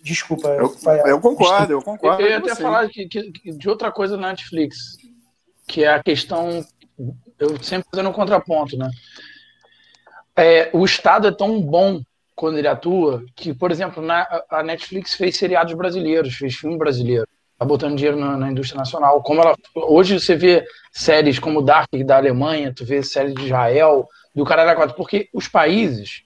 [0.03, 0.49] Desculpa.
[0.49, 0.75] Eu,
[1.07, 2.23] eu concordo, eu concordo.
[2.23, 4.97] Eu ia até falar de, de outra coisa na Netflix,
[5.67, 6.65] que é a questão
[7.39, 8.91] eu sempre fazendo um contraponto, né?
[10.37, 12.03] É, o Estado é tão bom
[12.37, 17.27] quando ele atua que, por exemplo, na, a Netflix fez seriados brasileiros, fez filme brasileiro.
[17.59, 19.23] Tá botando dinheiro na, na, indústria nacional.
[19.23, 24.09] Como ela, hoje você vê séries como Dark da Alemanha, tu vê séries de Israel,
[24.35, 26.23] do Caralho 4, porque os países,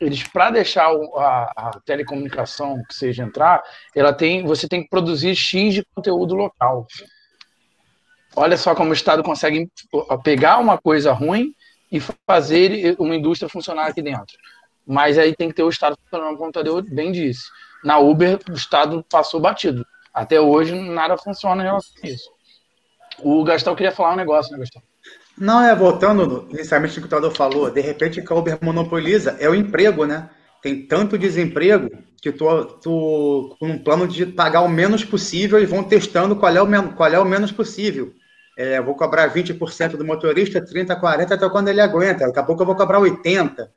[0.00, 3.62] eles para deixar a, a, telecomunicação que seja entrar,
[3.94, 6.86] ela tem, você tem que produzir X de conteúdo local.
[8.36, 9.68] Olha só como o Estado consegue
[10.22, 11.54] pegar uma coisa ruim
[11.90, 14.36] e fazer uma indústria funcionar aqui dentro.
[14.86, 17.44] Mas aí tem que ter o Estado funcionando, como o Tadeu bem disse.
[17.84, 19.84] Na Uber, o Estado passou batido.
[20.12, 22.30] Até hoje, nada funciona em relação a isso.
[23.20, 24.82] O Gastão queria falar um negócio, né, Gastão?
[25.40, 29.36] Não, é, voltando inicialmente o que o Tadeu falou, de repente que a Uber monopoliza
[29.38, 30.28] é o emprego, né?
[30.62, 31.88] Tem tanto desemprego
[32.20, 36.54] que tu, tu com um plano de pagar o menos possível e vão testando qual
[36.54, 38.12] é o, qual é o menos possível.
[38.56, 42.26] É, vou cobrar 20% do motorista, 30%, 40% até quando ele aguenta.
[42.26, 43.68] Daqui a pouco eu vou cobrar 80%.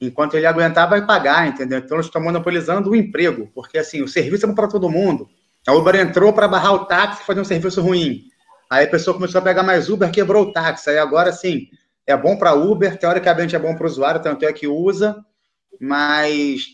[0.00, 1.78] Enquanto ele aguentar, vai pagar, entendeu?
[1.78, 5.28] Então eles estão monopolizando o emprego, porque assim, o serviço é para todo mundo.
[5.66, 8.27] A Uber entrou para barrar o táxi e fazer um serviço ruim.
[8.70, 10.90] Aí a pessoa começou a pegar mais Uber, quebrou o táxi.
[10.90, 11.68] Aí agora, sim,
[12.06, 15.24] é bom para Uber, teoricamente é bom para o usuário, tanto é que usa,
[15.80, 16.66] mas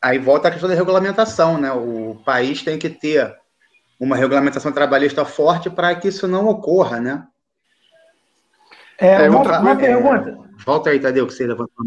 [0.00, 1.72] aí volta a questão da regulamentação, né?
[1.72, 3.36] O país tem que ter
[3.98, 7.26] uma regulamentação trabalhista forte para que isso não ocorra, né?
[8.98, 10.30] É, é uma, outra, uma pergunta.
[10.30, 11.86] É, volta aí, Tadeu, que você levantou.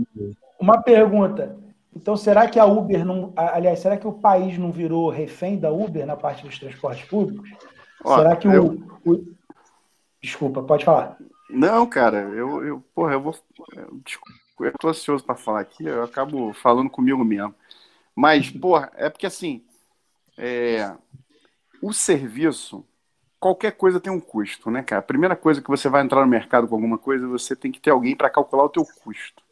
[0.60, 1.58] Uma pergunta.
[1.96, 3.34] Então, será que a Uber não.
[3.36, 7.50] Aliás, será que o país não virou refém da Uber na parte dos transportes públicos?
[8.04, 8.80] Ó, será que eu...
[9.06, 9.39] o, o,
[10.22, 11.18] Desculpa, pode falar.
[11.50, 13.36] Não, cara, eu, eu porra, eu vou.
[13.76, 14.02] Eu,
[14.66, 17.56] eu tô ansioso para falar aqui, eu acabo falando comigo mesmo.
[18.16, 19.64] Mas, porra, é porque assim.
[20.38, 20.96] É,
[21.82, 22.86] o serviço,
[23.40, 25.00] qualquer coisa tem um custo, né, cara?
[25.00, 27.80] A primeira coisa que você vai entrar no mercado com alguma coisa, você tem que
[27.80, 29.44] ter alguém para calcular o teu custo.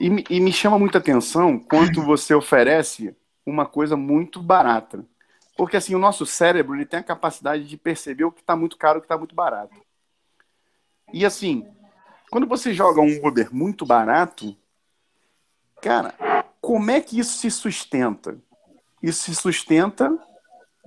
[0.00, 5.04] E, e me chama muita atenção quanto você oferece uma coisa muito barata.
[5.58, 8.78] Porque assim, o nosso cérebro ele tem a capacidade de perceber o que está muito
[8.78, 9.74] caro e o que está muito barato.
[11.12, 11.66] E assim,
[12.30, 14.56] quando você joga um Uber muito barato,
[15.82, 16.14] cara,
[16.60, 18.38] como é que isso se sustenta?
[19.02, 20.16] Isso se sustenta,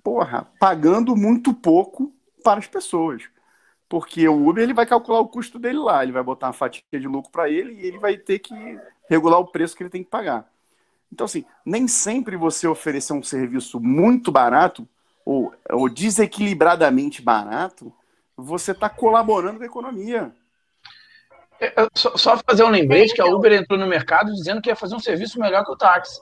[0.01, 3.23] porra, pagando muito pouco para as pessoas.
[3.89, 6.81] Porque o Uber ele vai calcular o custo dele lá, ele vai botar uma fatia
[6.93, 8.53] de lucro para ele e ele vai ter que
[9.09, 10.49] regular o preço que ele tem que pagar.
[11.11, 14.87] Então, assim, nem sempre você oferecer um serviço muito barato
[15.25, 17.93] ou, ou desequilibradamente barato,
[18.35, 20.31] você está colaborando com a economia.
[21.59, 24.69] É, é, só, só, fazer um lembrete que a Uber entrou no mercado dizendo que
[24.69, 26.19] ia fazer um serviço melhor que o táxi.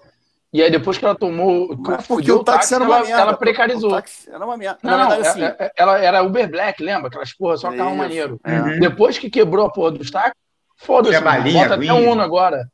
[0.51, 1.77] E aí, depois que ela tomou.
[1.77, 3.21] Mas porque o táxi, táxi era uma ela, merda.
[3.21, 3.91] Ela precarizou.
[3.91, 4.79] O táxi era uma merda.
[4.81, 5.41] Não, não, assim...
[5.77, 7.07] ela era Uber Black, lembra?
[7.07, 8.41] Aquelas porra, só carro maneiro.
[8.45, 8.79] Uhum.
[8.79, 10.33] Depois que quebrou a porra dos táxis,
[10.75, 11.21] foda-se.
[11.21, 12.67] Bota até um Uno agora.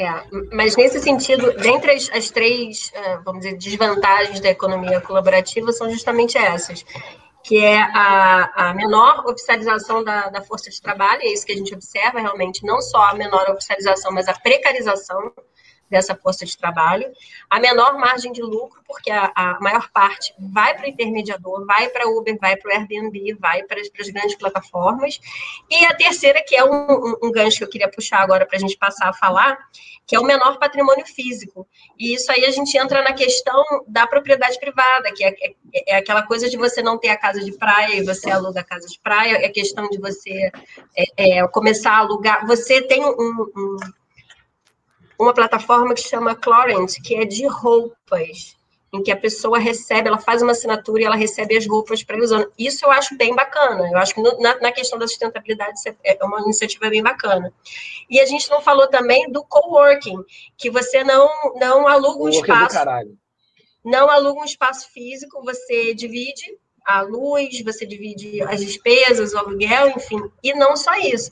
[0.00, 0.06] É,
[0.52, 5.90] mas nesse sentido, dentre as, as três, é, vamos dizer, desvantagens da economia colaborativa são
[5.90, 6.84] justamente essas,
[7.42, 11.56] que é a, a menor oficialização da, da força de trabalho, é isso que a
[11.56, 15.32] gente observa realmente, não só a menor oficialização, mas a precarização
[15.90, 17.10] dessa força de trabalho,
[17.48, 21.88] a menor margem de lucro, porque a, a maior parte vai para o intermediador, vai
[21.88, 25.20] para Uber, vai para o Airbnb, vai para as grandes plataformas,
[25.70, 28.56] e a terceira, que é um, um, um gancho que eu queria puxar agora para
[28.56, 29.58] a gente passar a falar,
[30.08, 31.68] que é o menor patrimônio físico.
[31.98, 35.54] E isso aí a gente entra na questão da propriedade privada, que é, é,
[35.86, 38.64] é aquela coisa de você não ter a casa de praia e você aluga a
[38.64, 40.50] casa de praia, é questão de você
[40.96, 42.46] é, é começar a alugar.
[42.46, 43.10] Você tem um,
[43.54, 43.76] um
[45.18, 48.56] uma plataforma que chama Clorent, que é de roupas,
[48.92, 52.16] em que a pessoa recebe, ela faz uma assinatura e ela recebe as roupas para
[52.16, 52.50] ir usando.
[52.58, 53.86] Isso eu acho bem bacana.
[53.90, 57.52] Eu acho que no, na, na, questão da sustentabilidade é, é uma iniciativa bem bacana.
[58.08, 60.24] E a gente não falou também do coworking,
[60.56, 62.78] que você não não aluga um espaço.
[63.84, 69.88] Não aluga um espaço físico, você divide a luz, você divide as despesas, o aluguel,
[69.90, 70.20] enfim.
[70.42, 71.30] E não só isso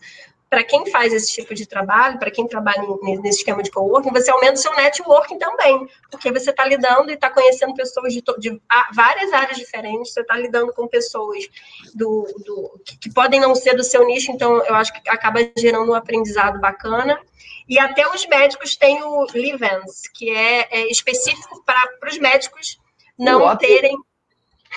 [0.56, 2.82] para quem faz esse tipo de trabalho, para quem trabalha
[3.20, 7.12] nesse esquema de coworking, você aumenta o seu networking também, porque você está lidando e
[7.12, 8.58] está conhecendo pessoas de, de,
[8.94, 11.46] várias áreas diferentes, você está lidando com pessoas
[11.94, 15.40] do, do que, que, podem não ser do seu nicho, então eu acho que acaba
[15.58, 17.20] gerando um aprendizado bacana.
[17.68, 22.78] E até os médicos têm o Livens, que é, é específico para os médicos
[23.18, 23.94] não terem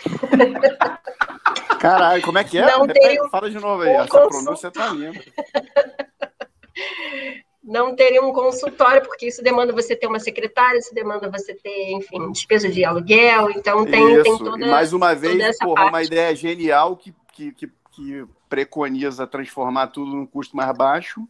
[1.80, 2.66] Caralho, como é que é?
[2.66, 3.90] Não Repete, fala de novo aí.
[3.90, 5.20] Um Essa pronúncia tá linda.
[7.64, 11.92] Não teria um consultório, porque isso demanda você ter uma secretária, isso demanda você ter,
[11.92, 14.24] enfim, despesa de aluguel, então tem, isso.
[14.24, 19.28] tem toda e mais uma vez, porra, uma ideia genial que, que, que, que preconiza
[19.28, 21.28] transformar tudo num custo mais baixo,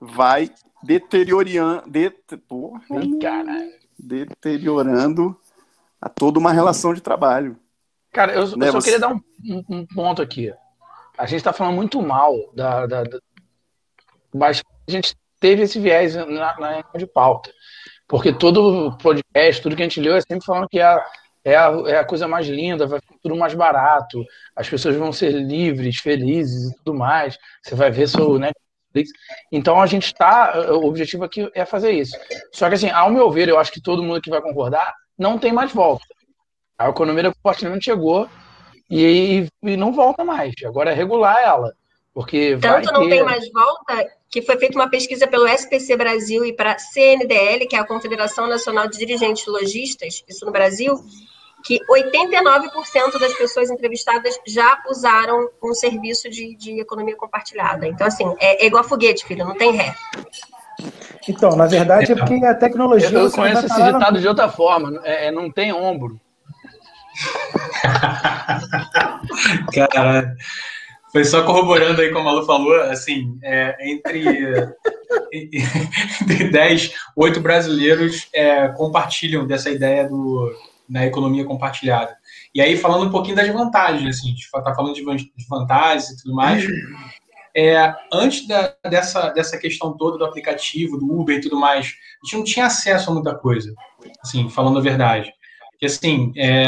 [0.00, 0.48] vai
[0.84, 2.14] deteriorando, det,
[2.46, 2.80] porra,
[3.98, 5.36] deteriorando
[6.00, 7.58] a toda uma relação de trabalho.
[8.14, 8.92] Cara, eu, né, eu só você...
[8.92, 10.54] queria dar um, um, um, ponto aqui.
[11.18, 13.18] A gente está falando muito mal da, da, da,
[14.32, 16.24] Mas a gente teve esse viés na,
[16.58, 17.50] na de pauta.
[18.06, 21.04] Porque todo podcast, tudo que a gente leu é sempre falando que é,
[21.44, 24.24] é, a, é a coisa mais linda, vai ficar tudo mais barato,
[24.54, 27.36] as pessoas vão ser livres, felizes e tudo mais.
[27.64, 29.10] Você vai ver seu Netflix.
[29.50, 30.70] Então a gente está.
[30.70, 32.16] O objetivo aqui é fazer isso.
[32.52, 35.36] Só que, assim, ao meu ver, eu acho que todo mundo que vai concordar, não
[35.36, 36.04] tem mais volta.
[36.78, 38.28] A economia do compartilhamento chegou
[38.90, 40.54] e, e não volta mais.
[40.64, 41.72] Agora é regular ela.
[42.12, 43.10] Porque Tanto não ter...
[43.10, 47.66] tem mais volta que foi feita uma pesquisa pelo SPC Brasil e para a CNDL,
[47.66, 51.00] que é a Confederação Nacional de Dirigentes Logistas, isso no Brasil,
[51.64, 57.86] que 89% das pessoas entrevistadas já usaram um serviço de, de economia compartilhada.
[57.86, 59.94] Então, assim, é, é, igual foguete, filho, não tem ré.
[61.28, 63.16] Então, na verdade, é porque a tecnologia.
[63.16, 66.20] Eu, eu conheço esse ditado de outra forma, é, é não tem ombro.
[69.92, 70.36] Cara,
[71.14, 74.24] foi só corroborando aí como a Malu falou, assim, é, entre,
[75.32, 80.52] entre 10, 8 brasileiros é, compartilham dessa ideia do,
[80.88, 82.16] da economia compartilhada.
[82.52, 85.04] E aí, falando um pouquinho das vantagens, assim, a gente está falando de
[85.48, 86.66] vantagens e tudo mais,
[87.56, 92.26] é, antes da, dessa, dessa questão toda do aplicativo, do Uber e tudo mais, a
[92.26, 93.72] gente não tinha acesso a muita coisa,
[94.20, 95.32] assim, falando a verdade
[95.78, 96.66] que assim, é,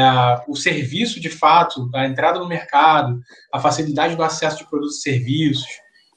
[0.48, 3.20] o serviço de fato, a entrada no mercado,
[3.52, 5.66] a facilidade do acesso de produtos e serviços,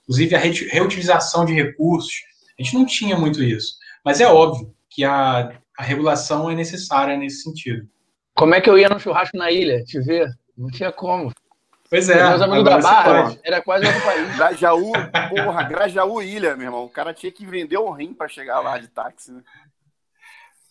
[0.03, 2.13] inclusive a reutilização de recursos,
[2.59, 3.75] a gente não tinha muito isso.
[4.03, 7.87] Mas é óbvio que a, a regulação é necessária nesse sentido.
[8.35, 10.27] Como é que eu ia no churrasco na ilha te ver?
[10.57, 11.31] Não tinha como.
[11.89, 12.29] Pois é.
[12.29, 14.35] Meus amigos da Barra, era quase outro país.
[14.35, 14.91] Grajaú,
[15.29, 16.85] porra, Grajaú Ilha, meu irmão.
[16.85, 19.41] O cara tinha que vender o rim para chegar lá de táxi, né?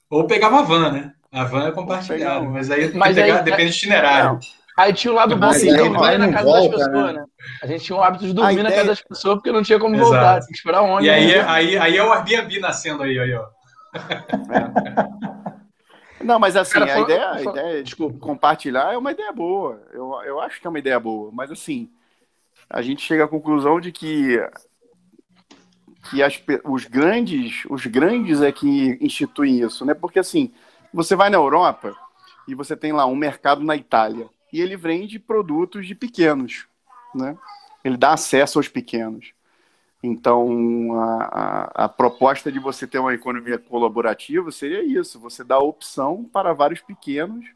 [0.09, 1.13] Ou pegava a van, né?
[1.31, 4.33] A van é compartilhada, mas aí, mas pegar, aí depende do itinerário.
[4.33, 4.41] Não.
[4.79, 7.21] Aí tinha o lado bom de dormir na casa volta, das pessoas, né?
[7.21, 7.25] né?
[7.61, 9.97] A gente tinha o hábito de dormir na casa das pessoas porque não tinha como
[9.97, 10.11] Exato.
[10.11, 11.07] voltar, tinha que esperar onde.
[11.07, 13.47] E aí, aí, aí é o Airbnb nascendo aí, aí ó.
[16.21, 16.25] É.
[16.25, 19.83] Não, mas assim, Cara, a ideia, a ideia de compartilhar é uma ideia boa.
[19.93, 21.91] Eu, eu acho que é uma ideia boa, mas assim,
[22.69, 24.38] a gente chega à conclusão de que
[26.11, 29.95] que as, os grandes os grandes é que instituem isso, né?
[29.95, 30.53] Porque assim,
[30.92, 31.96] você vai na Europa
[32.46, 36.66] e você tem lá um mercado na Itália e ele vende produtos de pequenos,
[37.14, 37.37] né?
[37.85, 39.33] Ele dá acesso aos pequenos.
[40.03, 45.59] Então, a, a, a, proposta de você ter uma economia colaborativa seria isso: você dá
[45.59, 47.46] opção para vários pequenos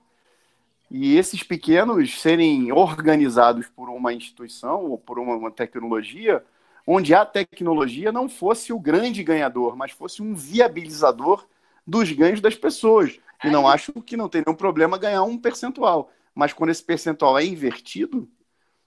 [0.91, 6.45] e esses pequenos serem organizados por uma instituição ou por uma, uma tecnologia,
[6.87, 11.47] onde a tecnologia não fosse o grande ganhador, mas fosse um viabilizador
[11.87, 13.19] dos ganhos das pessoas.
[13.45, 16.11] E não acho que não tem nenhum problema ganhar um percentual.
[16.35, 18.29] Mas quando esse percentual é invertido,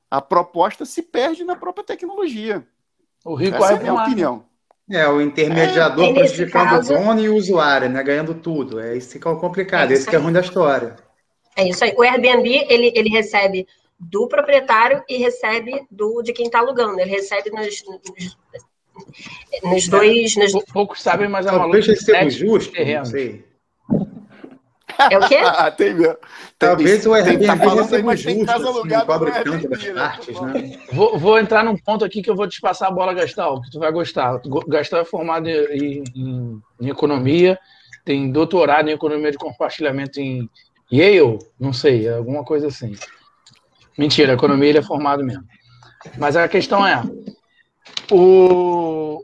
[0.10, 2.66] a proposta se perde na própria tecnologia.
[3.24, 4.46] O rico Essa é a minha opinião.
[4.90, 6.94] É, o intermediador é, prejudicando caso...
[6.94, 8.04] o dono e o usuário, né?
[8.04, 8.80] Ganhando tudo.
[8.80, 10.96] É isso que é o complicado, é esse que é ruim da história.
[11.56, 11.94] É isso aí.
[11.98, 13.68] O Airbnb, ele, ele recebe
[14.00, 17.00] do proprietário e recebe do de quem está alugando.
[17.00, 18.38] Ele recebe nos, nos,
[19.64, 20.36] nos dois.
[20.36, 20.54] Nos...
[20.72, 23.44] Poucos sabem, mas é uma Talvez seja justo, não sei.
[25.12, 25.38] É o quê?
[25.78, 26.16] tem, tem,
[26.58, 30.80] Talvez o Airbnb tá falando aí, mas tem casa alugada cobre tanto das partes, né?
[30.92, 33.72] Vou, vou, entrar num ponto aqui que eu vou te passar a bola, Gastal, que
[33.72, 34.40] tu vai gostar.
[34.68, 37.60] Gastal é formado em, em, em economia,
[38.06, 40.50] tem doutorado em economia de compartilhamento em
[40.92, 42.96] Yale, não sei, alguma coisa assim.
[43.98, 45.44] Mentira, economia ele é formado mesmo.
[46.18, 47.04] Mas a questão é,
[48.12, 49.24] o,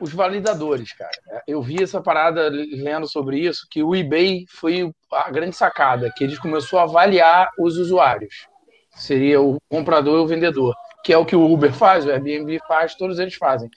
[0.00, 1.42] os validadores, cara.
[1.46, 6.24] Eu vi essa parada lendo sobre isso, que o eBay foi a grande sacada, que
[6.24, 8.46] eles começou a avaliar os usuários.
[8.94, 12.58] Seria o comprador e o vendedor, que é o que o Uber faz, o Airbnb
[12.66, 13.70] faz, todos eles fazem.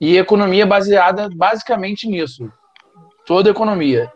[0.00, 2.50] E economia baseada basicamente nisso.
[3.24, 4.12] Toda economia.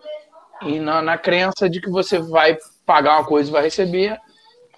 [0.62, 4.18] E na, na crença de que você vai pagar uma coisa e vai receber,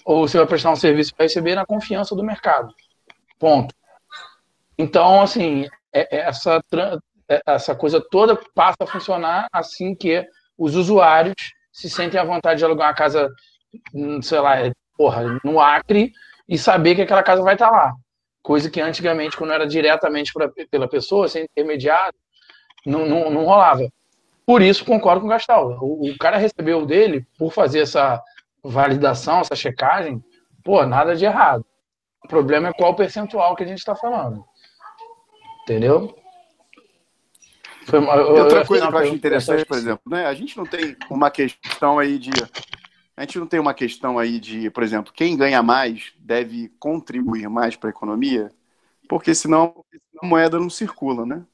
[0.05, 2.73] ou você vai prestar um serviço e vai receber na confiança do mercado.
[3.39, 3.75] Ponto.
[4.79, 6.63] Então, assim, é, é essa,
[7.29, 10.27] é, essa coisa toda passa a funcionar assim que
[10.57, 11.35] os usuários
[11.73, 13.29] se sentem à vontade de alugar uma casa,
[13.95, 14.57] hum, sei lá,
[14.97, 16.13] porra, no Acre
[16.49, 17.95] e saber que aquela casa vai estar lá.
[18.43, 22.15] Coisa que antigamente, quando era diretamente pra, pela pessoa, sem intermediário,
[22.85, 23.89] não, não, não rolava.
[24.45, 25.79] Por isso, concordo com o Gastal.
[25.81, 28.21] O, o cara recebeu dele por fazer essa
[28.63, 30.23] validação, essa checagem,
[30.65, 31.65] pô, nada de errado.
[32.25, 34.45] O problema é qual o percentual que a gente está falando.
[35.63, 36.17] Entendeu?
[37.93, 40.27] Uma, e outra coisa que eu acho interessante, por exemplo, né?
[40.27, 42.31] A gente não tem uma questão aí de
[43.17, 47.49] a gente não tem uma questão aí de, por exemplo, quem ganha mais deve contribuir
[47.49, 48.51] mais para a economia?
[49.09, 49.85] Porque senão
[50.21, 51.45] a moeda não circula, né?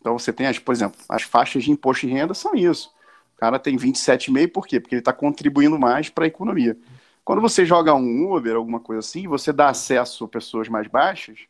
[0.00, 2.92] Então você tem, as, por exemplo, as faixas de imposto de renda são isso.
[3.36, 4.80] O cara tem 27,5 por quê?
[4.80, 6.76] Porque ele está contribuindo mais para a economia.
[7.24, 11.40] Quando você joga um Uber, alguma coisa assim, você dá acesso a pessoas mais baixas,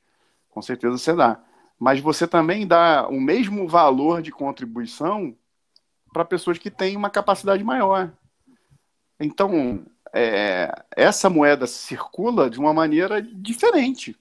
[0.50, 1.40] com certeza você dá.
[1.82, 5.36] Mas você também dá o mesmo valor de contribuição
[6.12, 8.12] para pessoas que têm uma capacidade maior.
[9.18, 14.16] Então, é, essa moeda circula de uma maneira diferente.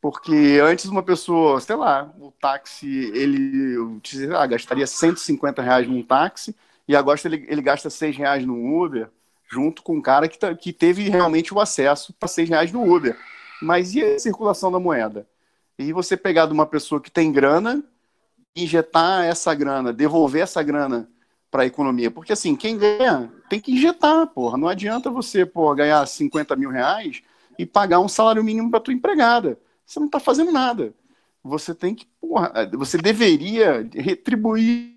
[0.00, 6.56] Porque antes uma pessoa, sei lá, o táxi, ele lá, gastaria 150 reais num táxi
[6.88, 9.10] e agora ele, ele gasta 6 reais no Uber,
[9.46, 12.82] junto com um cara que, tá, que teve realmente o acesso para 6 reais no
[12.82, 13.14] Uber.
[13.60, 15.26] Mas e a circulação da moeda?
[15.78, 17.82] E você pegar de uma pessoa que tem grana,
[18.54, 21.08] injetar essa grana, devolver essa grana
[21.50, 22.10] para a economia.
[22.10, 24.56] Porque assim, quem ganha tem que injetar, porra.
[24.56, 27.22] Não adianta você porra, ganhar 50 mil reais
[27.58, 29.58] e pagar um salário mínimo para tua empregada.
[29.84, 30.94] Você não está fazendo nada.
[31.44, 34.96] Você tem que, porra, você deveria retribuir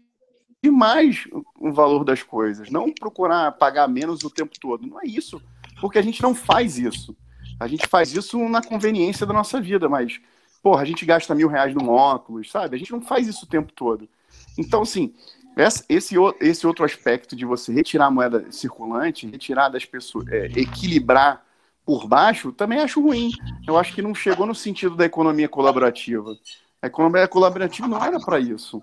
[0.71, 1.27] mais
[1.59, 4.87] o valor das coisas, não procurar pagar menos o tempo todo.
[4.87, 5.41] Não é isso,
[5.79, 7.15] porque a gente não faz isso.
[7.59, 10.19] A gente faz isso na conveniência da nossa vida, mas,
[10.65, 12.75] porra, a gente gasta mil reais num óculos, sabe?
[12.75, 14.09] A gente não faz isso o tempo todo.
[14.57, 15.13] Então, assim,
[15.55, 21.45] esse, esse outro aspecto de você retirar a moeda circulante, retirar das pessoas, é, equilibrar
[21.85, 23.29] por baixo, também acho ruim.
[23.67, 26.35] Eu acho que não chegou no sentido da economia colaborativa.
[26.81, 28.81] A economia colaborativa não era para isso.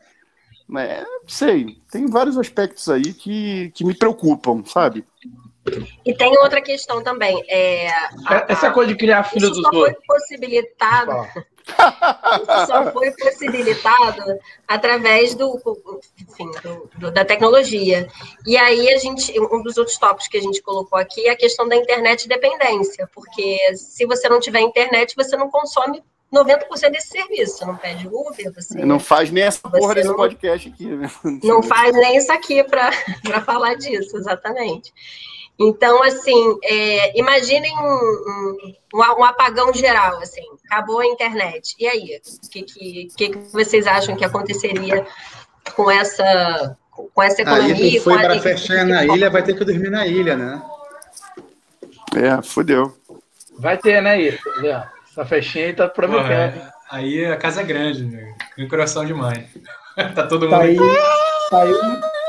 [0.78, 5.05] É, sei, tem vários aspectos aí que, que me preocupam, sabe?
[6.05, 7.43] E tem outra questão também.
[7.49, 7.89] É,
[8.26, 9.80] a, Essa coisa de criar filho dos outros.
[9.80, 11.12] foi possibilitado.
[11.68, 15.60] Isso só foi possibilitado através do,
[16.20, 18.08] enfim, do, do, da tecnologia.
[18.46, 21.36] E aí a gente, um dos outros tópicos que a gente colocou aqui é a
[21.36, 26.02] questão da internet dependência, porque se você não tiver internet, você não consome
[26.32, 27.58] 90% desse serviço.
[27.58, 28.84] Você não pede Uber, você.
[28.84, 31.10] Não faz nem essa porra desse não, podcast aqui, né?
[31.44, 32.90] Não faz nem isso aqui para
[33.44, 34.92] falar disso, exatamente.
[35.59, 41.74] Então, assim, é, imaginem um, um, um, apagão geral, assim, acabou a internet.
[41.78, 45.07] E aí, o que, que, que, vocês acham que aconteceria
[45.76, 47.74] com essa, com essa economia?
[47.74, 50.62] Aí foi para fechar na ilha, vai ter que dormir na ilha, né?
[52.16, 52.96] É, fodeu.
[53.59, 54.42] Vai ter, né, isso?
[55.11, 56.55] Essa festinha aí tá prometendo.
[56.55, 58.34] Porra, aí a casa é grande, né?
[58.57, 59.48] Tem coração de mãe.
[60.14, 60.64] tá todo tá mundo.
[60.64, 60.76] Aí,
[61.50, 62.21] tá aí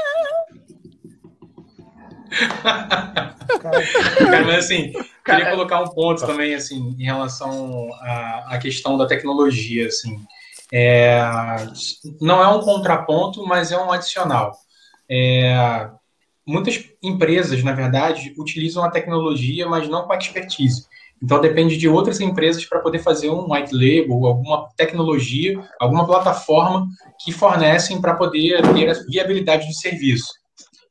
[3.61, 4.91] Cara, mas assim,
[5.23, 10.19] queria colocar um ponto também, assim, em relação à, à questão da tecnologia, assim.
[10.71, 11.21] É,
[12.19, 14.53] não é um contraponto, mas é um adicional.
[15.09, 15.88] É,
[16.45, 20.86] muitas empresas, na verdade, utilizam a tecnologia, mas não com a expertise.
[21.21, 26.86] Então depende de outras empresas para poder fazer um white label, alguma tecnologia, alguma plataforma
[27.23, 30.42] que fornecem para poder ter a viabilidade do serviço.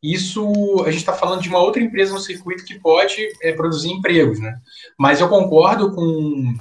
[0.03, 3.91] Isso, a gente está falando de uma outra empresa no circuito que pode é, produzir
[3.91, 4.59] empregos, né?
[4.99, 6.55] Mas eu concordo com,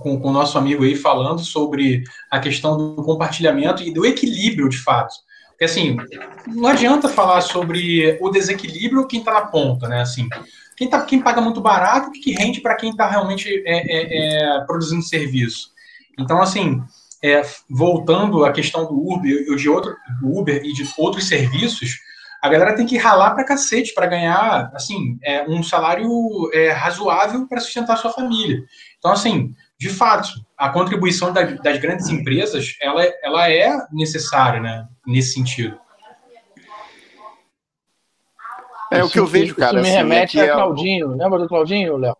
[0.00, 4.68] com, com o nosso amigo aí falando sobre a questão do compartilhamento e do equilíbrio,
[4.68, 5.14] de fato.
[5.50, 5.96] Porque, assim,
[6.48, 10.02] não adianta falar sobre o desequilíbrio quem está na ponta, né?
[10.02, 10.28] Assim,
[10.76, 14.56] quem, tá, quem paga muito barato, o que rende para quem está realmente é, é,
[14.56, 15.70] é, produzindo serviço.
[16.18, 16.82] Então, assim,
[17.22, 21.96] é, voltando à questão do Uber, de outro, Uber e de outros serviços,
[22.46, 26.08] a galera tem que ralar pra cacete para ganhar, assim, é, um salário
[26.52, 28.62] é, razoável para sustentar sua família.
[28.98, 34.86] Então, assim, de fato, a contribuição da, das grandes empresas, ela, ela é necessária, né,
[35.04, 35.76] nesse sentido.
[38.92, 39.80] É o que eu vejo, cara.
[39.80, 41.14] Isso me assim, remete é a Claudinho.
[41.14, 41.16] É...
[41.16, 42.16] Lembra do Claudinho, Léo?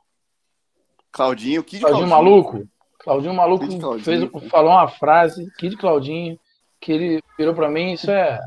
[1.12, 2.68] Claudinho, que Claudinho, Claudinho maluco.
[2.98, 4.00] Claudinho maluco Claudinho.
[4.00, 6.36] Fez, falou uma frase, que de Claudinho,
[6.80, 8.40] que ele virou para mim, isso é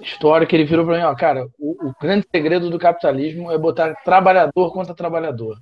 [0.00, 3.58] história que ele virou para mim, ó, cara, o, o, grande segredo do capitalismo é
[3.58, 5.58] botar trabalhador contra trabalhador.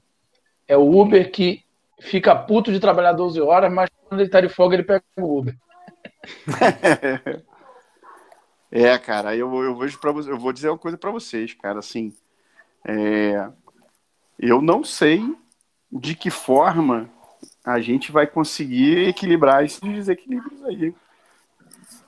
[0.69, 1.65] É o Uber que
[2.01, 5.39] fica puto de trabalhar 12 horas, mas quando ele tá de folga ele pega o
[5.39, 5.57] Uber.
[8.71, 12.13] é, cara, eu, eu vejo para eu vou dizer uma coisa para vocês, cara, assim,
[12.85, 13.49] é,
[14.39, 15.23] eu não sei
[15.91, 17.11] de que forma
[17.65, 20.95] a gente vai conseguir equilibrar esses desequilíbrios aí.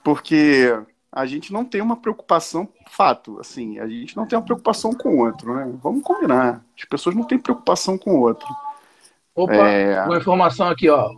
[0.05, 0.73] Porque
[1.13, 5.09] a gente não tem uma preocupação, fato, assim, a gente não tem uma preocupação com
[5.09, 5.73] o outro, né?
[5.83, 6.63] Vamos combinar.
[6.79, 8.49] As pessoas não têm preocupação com o outro.
[9.35, 10.05] Opa, é...
[10.05, 11.11] uma informação aqui, ó.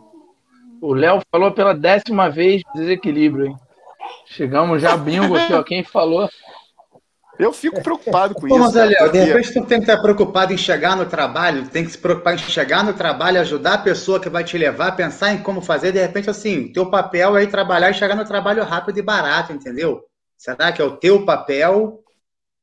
[0.80, 3.56] O Léo falou pela décima vez desequilíbrio, hein?
[4.26, 5.62] Chegamos já bingo aqui, ó.
[5.62, 6.28] Quem falou?
[7.40, 8.58] Eu fico preocupado com Pô, isso.
[8.58, 11.84] mas cara, olha, de repente tu tem que estar preocupado em chegar no trabalho, tem
[11.84, 15.32] que se preocupar em chegar no trabalho, ajudar a pessoa que vai te levar, pensar
[15.32, 18.62] em como fazer, de repente, assim, teu papel é ir trabalhar e chegar no trabalho
[18.64, 20.04] rápido e barato, entendeu?
[20.36, 22.02] Será que é o teu papel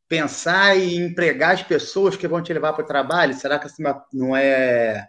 [0.08, 3.34] pensar e empregar as pessoas que vão te levar para o trabalho?
[3.34, 3.82] Será que isso
[4.14, 5.08] não é.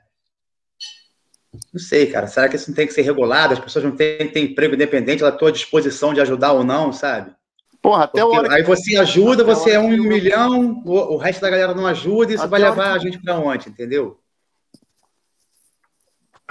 [1.73, 2.27] Não sei, cara.
[2.27, 3.55] Será que isso não tem que ser regulado?
[3.55, 6.93] As pessoas não têm que ter emprego independente à tua disposição de ajudar ou não,
[6.93, 7.35] sabe?
[7.81, 10.83] Porra, até a Porque hora aí você ajuda, até a você é um eu- milhão,
[10.85, 13.05] o, o resto da galera não ajuda, e isso Até vai a levar a que-
[13.05, 14.19] gente para onde, entendeu?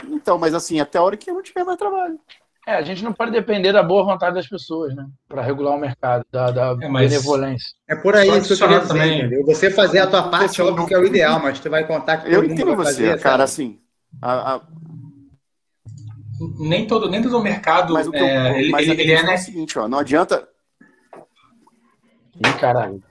[0.10, 2.20] Então, mas assim, até a hora que eu não tiver mais trabalho.
[2.68, 5.06] É, a gente não pode depender da boa vontade das pessoas, né?
[5.28, 7.70] Para regular o mercado, da, da É, mas- benevolência.
[7.88, 9.46] É por aí Só que eu queria dizer, também- entendeu?
[9.46, 12.28] Você fazer a tua parte, óbvio que é o ideal, mas tu vai contar que
[12.28, 13.44] Eu todo mundo entendo vai você, fazer, cara, sabe?
[13.44, 13.80] assim.
[14.22, 14.62] a- a-
[16.60, 19.12] Nem todo, nem todo mercado mas o que eu, é, ele, mas ele, a ele
[19.12, 19.42] é, questão é né?
[19.42, 20.48] o seguinte, ó, não adianta,
[22.46, 23.02] Ih, caralho.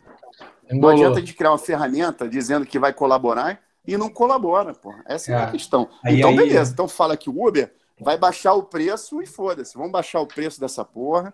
[0.70, 0.94] não Embolou.
[0.96, 4.92] adianta de criar uma ferramenta dizendo que vai colaborar e não colabora, pô.
[5.06, 5.50] Essa é, a É.
[5.52, 5.88] questão.
[6.04, 6.72] Aí- então, aí- beleza.
[6.72, 9.76] Então fala que o Uber vai baixar o preço e foda-se.
[9.76, 11.32] Vamos baixar o preço dessa porra.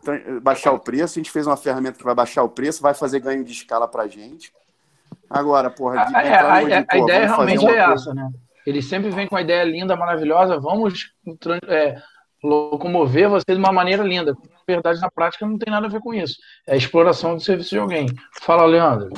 [0.00, 2.80] Então, eh, baixar o preço, a gente fez uma ferramenta que vai baixar o preço,
[2.82, 4.50] vai fazer ganho de escala pra gente.
[5.28, 7.92] Agora, porra, de A, a- numa de, a- a pô, ideia realmente uma é coisa-
[7.92, 8.30] essa, né?
[8.66, 11.12] Ele sempre vem com a ideia linda, maravilhosa, vamos
[11.68, 11.96] é,
[12.42, 14.34] locomover você de uma maneira linda.
[14.68, 16.36] Na verdade, na prática, não tem nada a ver com isso.
[16.66, 18.06] É a exploração do serviço de alguém.
[18.42, 19.10] Fala, Leandro.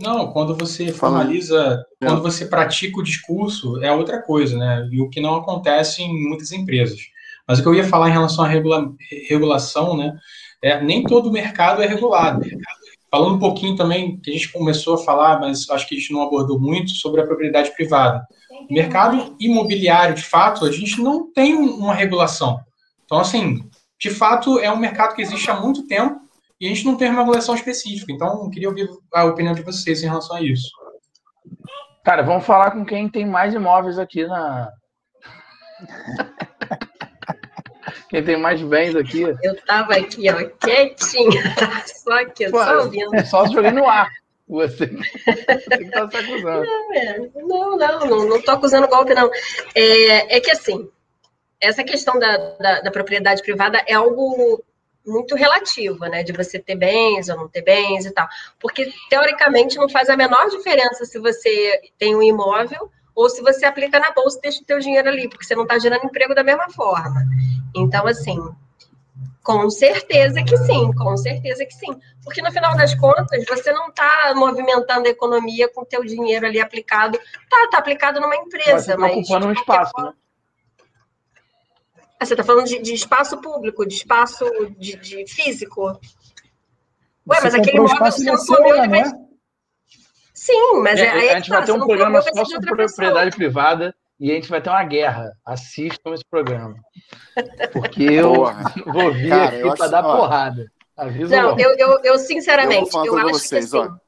[0.00, 2.06] Não, quando você formaliza, É.
[2.06, 4.88] quando você pratica o discurso, é outra coisa, né?
[4.92, 7.00] E o que não acontece em muitas empresas.
[7.46, 8.92] Mas o que eu ia falar em relação à regula-
[9.28, 10.16] regulação, né?
[10.62, 12.44] É, nem todo mercado é regulado.
[13.10, 16.12] Falando um pouquinho também, que a gente começou a falar, mas acho que a gente
[16.12, 18.26] não abordou muito, sobre a propriedade privada.
[18.68, 22.60] O mercado imobiliário, de fato, a gente não tem um- uma regulação.
[23.04, 23.64] Então, assim,
[23.98, 26.20] de fato, é um mercado que existe há muito tempo
[26.60, 28.12] e a gente não tem uma regulação específica.
[28.12, 30.70] Então, eu queria ouvir a opinião de vocês em relação a isso.
[32.04, 34.70] Cara, vamos falar com quem tem mais imóveis aqui na.
[38.08, 39.22] quem tem mais bens aqui.
[39.42, 41.54] Eu tava aqui, ó, quietinha,
[41.86, 43.14] só aqui, Pô, só ouvindo.
[43.14, 44.08] É só joguei no ar.
[44.48, 46.66] Você tem que estar se acusando.
[46.94, 49.30] É, Não, não, não, não tô acusando golpe, não.
[49.74, 50.88] É, é que assim,
[51.60, 54.62] essa questão da, da, da propriedade privada é algo
[55.06, 56.22] muito relativo, né?
[56.22, 58.28] De você ter bens ou não ter bens e tal.
[58.60, 63.64] Porque, teoricamente, não faz a menor diferença se você tem um imóvel ou se você
[63.66, 66.34] aplica na bolsa e deixa o teu dinheiro ali, porque você não está gerando emprego
[66.34, 67.24] da mesma forma.
[67.74, 68.38] Então, assim,
[69.42, 71.98] com certeza que sim, com certeza que sim.
[72.22, 76.46] Porque no final das contas, você não está movimentando a economia com o teu dinheiro
[76.46, 77.18] ali aplicado.
[77.48, 79.16] Tá, tá aplicado numa Mas empresa, mas.
[79.16, 80.16] ocupando um espaço, forma- né?
[82.20, 84.44] Ah, você está falando de, de espaço público, de espaço
[84.76, 85.86] de, de físico.
[85.86, 88.88] Ué, Você mas aquele né, ele vai.
[88.88, 89.04] não é?
[90.34, 92.44] Sim, mas é, É, aí a é gente que vai tá, ter um programa só
[92.44, 95.32] sobre propriedade privada e a gente vai ter uma guerra.
[95.44, 96.74] Assistam esse programa.
[97.72, 98.74] Porque eu Porra.
[98.86, 100.16] vou vir Cara, aqui eu para dar ó.
[100.16, 100.72] porrada.
[100.96, 104.07] Aviso Não, eu, eu, eu Eu sinceramente, eu, coisa acho vocês, que assim, ó.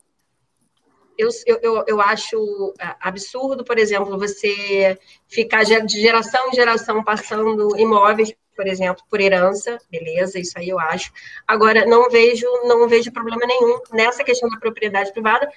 [1.21, 4.99] Eu, eu, eu, acho ah, absurdo, por exemplo, você
[5.29, 10.79] ficar de geração em geração passando imóveis, por exemplo, por herança, beleza, isso aí eu
[10.79, 11.11] acho.
[11.47, 15.49] Agora, não vejo, não vejo problema nenhum nessa questão da propriedade privada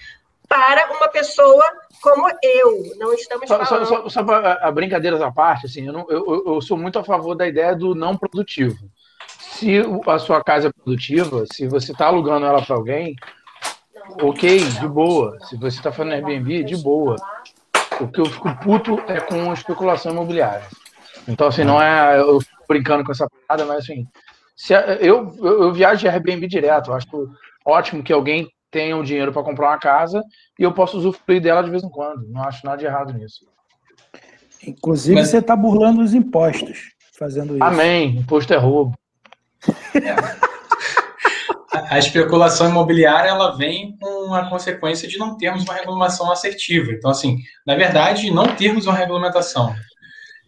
[0.48, 1.64] para uma pessoa
[2.02, 2.94] como eu.
[2.98, 3.88] Não estamos Só, só, falando.
[3.88, 7.04] só, só para a brincadeiras à parte, assim, eu, não- eu, eu- sou muito a
[7.04, 8.78] favor da ideia do não produtivo.
[9.28, 13.16] Se a sua casa é produtiva, se você está alugando ela para alguém,
[14.22, 15.38] ok, de boa.
[15.46, 17.16] Se você está fazendo Airbnb, de boa.
[18.02, 20.66] O que eu fico puto é com especulação imobiliária.
[21.28, 24.08] Então, assim, não é eu fico brincando com essa parada, mas assim,
[24.56, 26.92] se eu, eu, eu viajo de Airbnb direto.
[26.92, 27.08] Eu acho
[27.66, 30.24] ótimo que alguém tenha o dinheiro para comprar uma casa
[30.60, 32.28] e eu posso usufruir dela de vez em quando.
[32.28, 33.46] Não acho nada de errado nisso.
[34.66, 37.64] Inclusive, Mas- você está burlando os impostos fazendo isso.
[37.64, 38.18] Amém.
[38.18, 38.98] Imposto é roubo.
[41.74, 46.92] A especulação imobiliária ela vem com a consequência de não termos uma regulamentação assertiva.
[46.92, 49.74] Então, assim, na verdade, não termos uma regulamentação.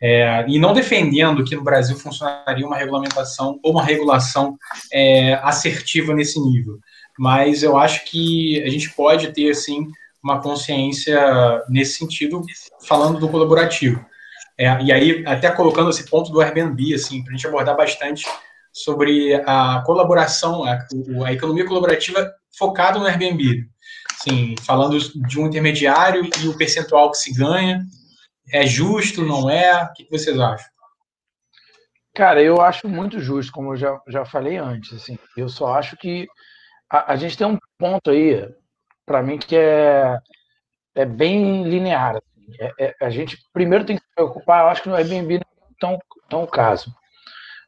[0.01, 4.55] É, e não defendendo que no Brasil funcionaria uma regulamentação ou uma regulação
[4.93, 6.79] é, assertiva nesse nível.
[7.17, 9.87] Mas eu acho que a gente pode ter, assim,
[10.23, 11.19] uma consciência
[11.69, 12.41] nesse sentido,
[12.87, 14.05] falando do colaborativo.
[14.57, 18.25] É, e aí, até colocando esse ponto do Airbnb, assim, para a gente abordar bastante
[18.75, 20.85] sobre a colaboração, a,
[21.25, 23.65] a economia colaborativa focada no Airbnb.
[24.11, 27.85] Assim, falando de um intermediário e o percentual que se ganha.
[28.51, 29.81] É justo, não é?
[29.81, 30.67] O que vocês acham?
[32.13, 34.93] Cara, eu acho muito justo, como eu já, já falei antes.
[34.93, 36.27] Assim, eu só acho que
[36.89, 38.45] a, a gente tem um ponto aí,
[39.05, 40.17] para mim, que é,
[40.95, 42.17] é bem linear.
[42.17, 42.55] Assim.
[42.59, 45.41] É, é, a gente primeiro tem que se preocupar, eu acho que no Airbnb não
[45.41, 45.99] é tão,
[46.29, 46.93] tão caso.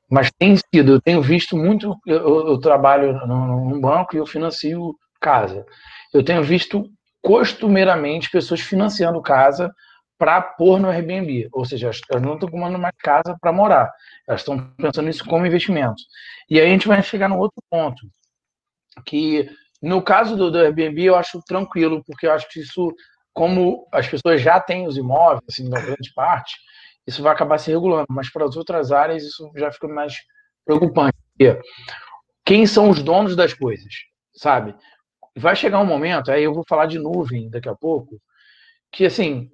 [0.10, 4.95] Mas tem sido, eu tenho visto muito, eu, eu trabalho num banco e eu financio
[5.20, 5.66] casa.
[6.14, 6.86] Eu tenho visto
[7.22, 9.74] costumeiramente pessoas financiando casa
[10.18, 11.49] para pôr no Airbnb.
[11.51, 13.91] Ou seja, elas não estão comprando mais casa para morar.
[14.28, 16.01] Elas estão pensando nisso como investimento.
[16.49, 18.01] E aí a gente vai chegar no outro ponto,
[19.05, 19.49] que
[19.82, 22.93] no caso do, do Airbnb eu acho tranquilo, porque eu acho que isso,
[23.34, 26.55] como as pessoas já têm os imóveis, assim, na grande parte,
[27.08, 28.08] isso vai acabar se regulando.
[28.10, 30.14] Mas para as outras áreas isso já fica mais
[30.66, 31.18] preocupante.
[32.45, 33.93] Quem são os donos das coisas,
[34.34, 34.76] sabe?
[35.36, 38.20] Vai chegar um momento, aí eu vou falar de nuvem daqui a pouco,
[38.91, 39.49] que assim,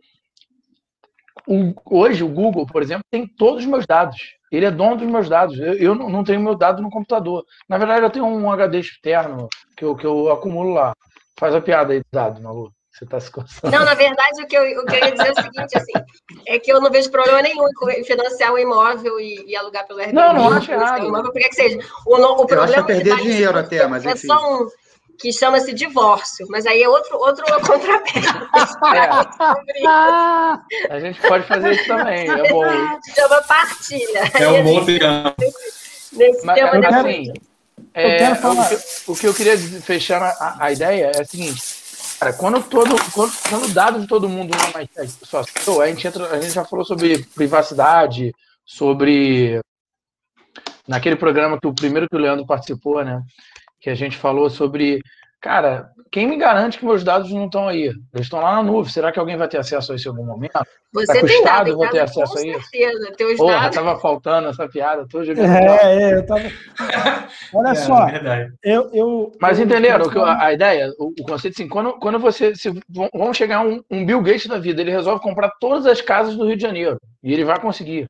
[1.48, 4.18] o, hoje o Google, por exemplo, tem todos os meus dados.
[4.52, 5.60] Ele é dono dos meus dados.
[5.60, 7.44] Eu, eu não tenho meu dado no computador.
[7.68, 10.94] Na verdade, eu tenho um HD externo que eu, que eu acumulo lá.
[11.40, 12.72] Faz a piada aí de dados, Malu.
[12.94, 13.76] Você está se coçando.
[13.76, 15.94] Não, na verdade, o que, eu, o que eu ia dizer é o seguinte, assim,
[16.48, 20.00] é que eu não vejo problema nenhum em financiar um imóvel e, e alugar pelo
[20.00, 20.22] Airbnb.
[20.22, 21.04] Não, não acho errado.
[21.04, 21.80] Imóvel, porque que seja.
[22.06, 24.28] O, o problema eu acho é perder dinheiro até, mas é enfim.
[24.28, 24.68] só um
[25.20, 28.20] que chama-se divórcio, mas aí é outro, outro contrapé.
[29.84, 30.94] É.
[30.94, 32.64] a gente pode fazer isso também, é bom.
[33.16, 34.32] Chama partilha.
[34.36, 35.36] É um bom tema.
[36.12, 37.34] Nesse mas, tema mas, assim,
[37.96, 41.83] é, o, que, o, que, eu queria fechar a, a, ideia é a seguinte,
[42.24, 45.88] cara, quando todo, quando, quando o dado de todo mundo não é mais só a
[45.88, 48.32] gente entra, a gente já falou sobre privacidade,
[48.66, 49.60] sobre
[50.88, 53.22] naquele programa que o primeiro que o Leandro participou, né?
[53.80, 55.02] que a gente falou sobre,
[55.42, 57.86] cara, quem me garante que meus dados não estão aí?
[57.86, 57.98] Eles
[58.28, 58.92] estão lá na nuvem.
[58.94, 60.54] Será que alguém vai ter acesso a isso em algum momento?
[60.94, 62.62] Você Será tem Estado dado, vai ter acesso a isso?
[62.70, 63.76] Certeza, teus Porra, dados...
[63.76, 65.24] tava faltando essa piada, tô.
[65.24, 66.42] É, é, eu tava.
[67.52, 68.54] Olha É, só, verdade.
[68.64, 69.32] eu, eu.
[69.42, 72.54] Mas eu- entenderam eu- a ideia, o, o conceito assim, quando, quando você.
[72.54, 75.88] Se, vão- vamos chegar a um, um Bill Gates da vida, ele resolve comprar todas
[75.88, 76.98] as casas do Rio de Janeiro.
[77.24, 78.06] E ele vai conseguir.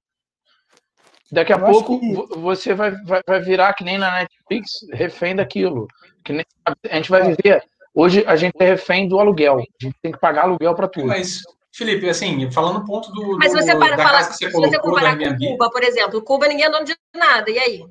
[1.31, 4.71] Daqui a Eu pouco que- vo- você vai, vai, vai virar que nem na Netflix,
[4.91, 5.87] refém daquilo.
[6.23, 6.45] Que nem,
[6.89, 7.63] a gente vai viver.
[7.93, 9.57] Hoje a gente é refém do aluguel.
[9.59, 11.07] A gente tem que pagar aluguel para tudo.
[11.07, 11.41] Mas,
[11.71, 14.51] Felipe, assim, falando no ponto do, Mas do- você para da falar, que você se
[14.51, 17.85] você comparar com Airbnb, Cuba, por exemplo, Cuba ninguém é dono de nada, e aí?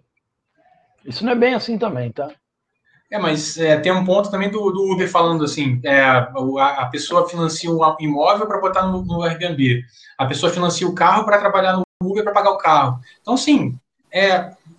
[1.04, 2.30] Isso não é bem assim também, tá?
[3.10, 6.02] É, mas é, tem um ponto também do, do Uber falando assim: é,
[6.36, 9.82] o- a, a pessoa financia um imóvel para botar no, no Airbnb,
[10.18, 13.00] a pessoa financia o carro para trabalhar no Uber para pagar o carro.
[13.20, 13.74] Então, sim,
[14.10, 14.26] é,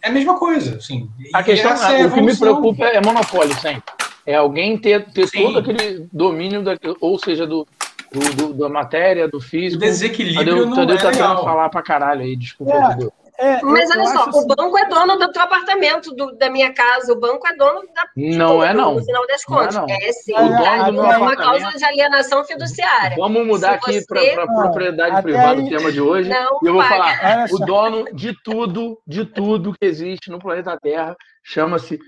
[0.02, 0.78] é a mesma coisa.
[0.78, 3.84] Assim, A questão, é a o que me preocupa é monopólio sempre.
[4.26, 5.44] É alguém ter, ter Sim.
[5.44, 7.68] todo aquele domínio, da, ou seja, do,
[8.12, 9.82] do- do- da matéria, do O físico.
[9.82, 11.44] desequilíbrio Tadeu, não Tadeu é tá legal.
[11.44, 13.24] falar pra caralho aí, desculpa, É.
[13.40, 16.72] É, Mas olha só, o assim- banco é dono do teu apartamento, do- da minha
[16.72, 18.08] casa, o banco é dono da.
[18.16, 18.94] Não é, não.
[18.96, 19.76] No final das Não é, contas.
[19.76, 19.86] não.
[19.90, 20.34] É, sim.
[20.34, 23.18] O Aí meu é uma cláusula de alienação fiduciária.
[23.18, 26.30] Vamos mudar Se aqui você- para propriedade até privada aí- o tema de hoje.
[26.30, 26.96] Não E eu vou paga.
[27.18, 32.00] falar, o dono de tudo, de tudo que existe no planeta Terra, chama-se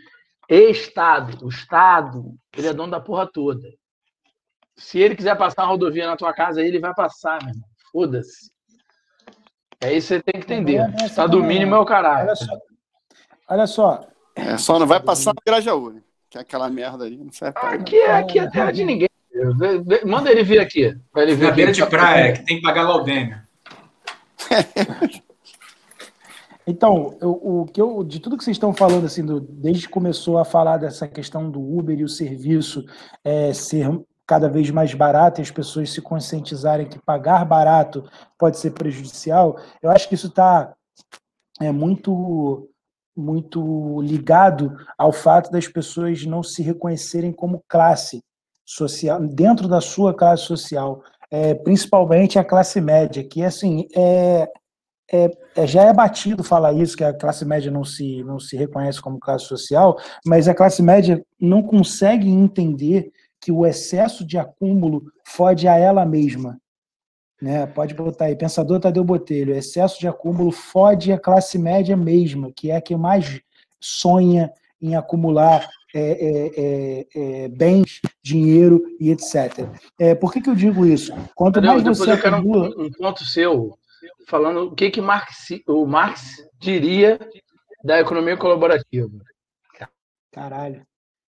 [0.50, 1.46] Estado.
[1.46, 3.68] O Estado, ele é dono da porra toda.
[4.78, 7.68] Se ele quiser passar uma rodovia na tua casa, ele vai passar, meu irmão.
[7.92, 8.52] Foda-se.
[9.82, 10.78] É isso que você tem que entender.
[11.02, 12.28] É Estado mínimo é o caralho.
[12.28, 12.58] Olha só.
[13.48, 14.08] Olha só.
[14.36, 16.02] É, só não vai passar no Grajaú, né?
[16.30, 17.76] Que é aquela merda ali, não serve pra nada.
[17.82, 19.08] Aqui é, aqui é terra de ninguém.
[20.06, 20.98] Manda ele vir aqui.
[21.12, 21.56] Pra ele vir Na aqui.
[21.56, 23.48] beira de praia, que tem que pagar Laudêmia.
[26.68, 29.94] Então, eu- o que eu, de tudo que vocês estão falando, assim, do- desde que
[29.94, 32.84] começou a falar dessa questão do Uber e o serviço
[33.24, 33.88] é, ser
[34.26, 38.04] cada vez mais barato e as pessoas se conscientizarem que pagar barato
[38.40, 40.74] pode ser prejudicial, eu acho que isso está
[41.62, 42.68] é, muito,
[43.16, 48.24] muito ligado ao fato das pessoas não se reconhecerem como classe
[48.66, 54.50] social, dentro da sua classe social, é, principalmente a classe média, que assim é,
[55.12, 55.30] é,
[55.68, 59.20] já é batido falar isso, que a classe média não se, não se reconhece como
[59.20, 65.68] classe social, mas a classe média não consegue entender que o excesso de acúmulo fode
[65.68, 66.60] a ela mesma.
[67.42, 67.68] Né?
[67.68, 72.72] Pode botar aí, pensador Tadeu Botelho, excesso de acúmulo fode a classe média mesma, que
[72.72, 73.40] é a que mais
[73.80, 74.52] sonha
[74.82, 79.68] em acumular é, é, é, é, bens, dinheiro e etc.
[80.00, 81.14] É, por que, que eu digo isso?
[81.36, 82.70] Quanto Tadeu, mais você acumula...
[82.70, 83.78] um, um ponto seu,
[84.28, 87.20] falando o que, que Marx, o Marx diria
[87.84, 89.10] da economia colaborativa.
[90.32, 90.86] Caralho,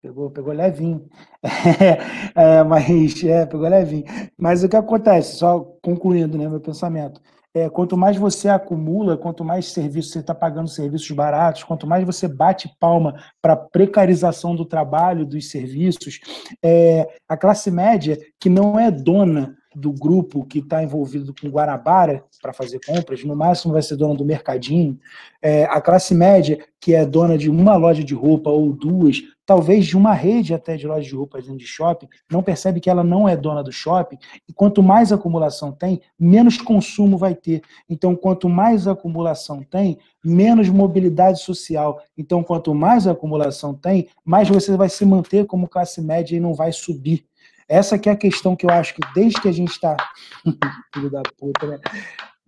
[0.02, 1.08] pegou, pegou levinho.
[2.34, 4.04] É, mas é, pegou levinho.
[4.36, 7.20] Mas o que acontece, só concluindo né, meu pensamento,
[7.54, 12.04] é, quanto mais você acumula, quanto mais serviço você está pagando serviços baratos, quanto mais
[12.04, 16.20] você bate palma para a precarização do trabalho, dos serviços,
[16.62, 22.24] é, a classe média, que não é dona do grupo que está envolvido com Guarabara
[22.40, 24.98] para fazer compras, no máximo vai ser dona do mercadinho.
[25.42, 29.86] É, a classe média, que é dona de uma loja de roupa ou duas, talvez
[29.86, 33.02] de uma rede até de lojas de roupas dentro de shopping, não percebe que ela
[33.02, 37.62] não é dona do shopping, e quanto mais acumulação tem, menos consumo vai ter.
[37.88, 42.00] Então, quanto mais acumulação tem, menos mobilidade social.
[42.16, 46.54] Então, quanto mais acumulação tem, mais você vai se manter como classe média e não
[46.54, 47.24] vai subir.
[47.68, 49.96] Essa que é a questão que eu acho que desde que a gente está.
[50.94, 51.78] Filho da puta, né?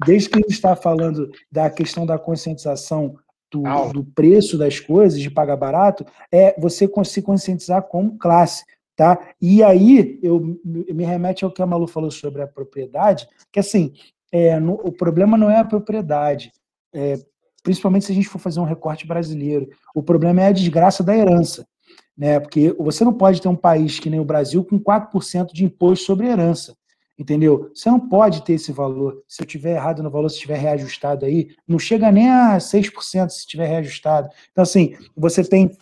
[0.07, 3.17] Desde que a gente está falando da questão da conscientização
[3.53, 3.63] do,
[3.93, 8.65] do, preço das coisas, de pagar barato, é você se conscientizar como classe.
[8.97, 9.19] Tá?
[9.41, 13.93] E aí eu me remete ao que a Malu falou sobre a propriedade, que assim,
[14.31, 16.53] é, no, o problema não é a propriedade,
[16.93, 17.19] é,
[17.63, 19.69] principalmente se a gente for fazer um recorte brasileiro.
[19.95, 21.67] O problema é a desgraça da herança
[22.21, 22.39] né?
[22.39, 26.05] Porque você não pode ter um país que nem o Brasil com 4% de imposto
[26.05, 26.77] sobre herança,
[27.19, 27.71] entendeu?
[27.75, 29.23] Você não pode ter esse valor.
[29.27, 33.31] Se eu tiver errado no valor, se estiver reajustado aí, não chega nem a 6%
[33.31, 34.29] se estiver reajustado.
[34.53, 35.75] Então, assim, você tem,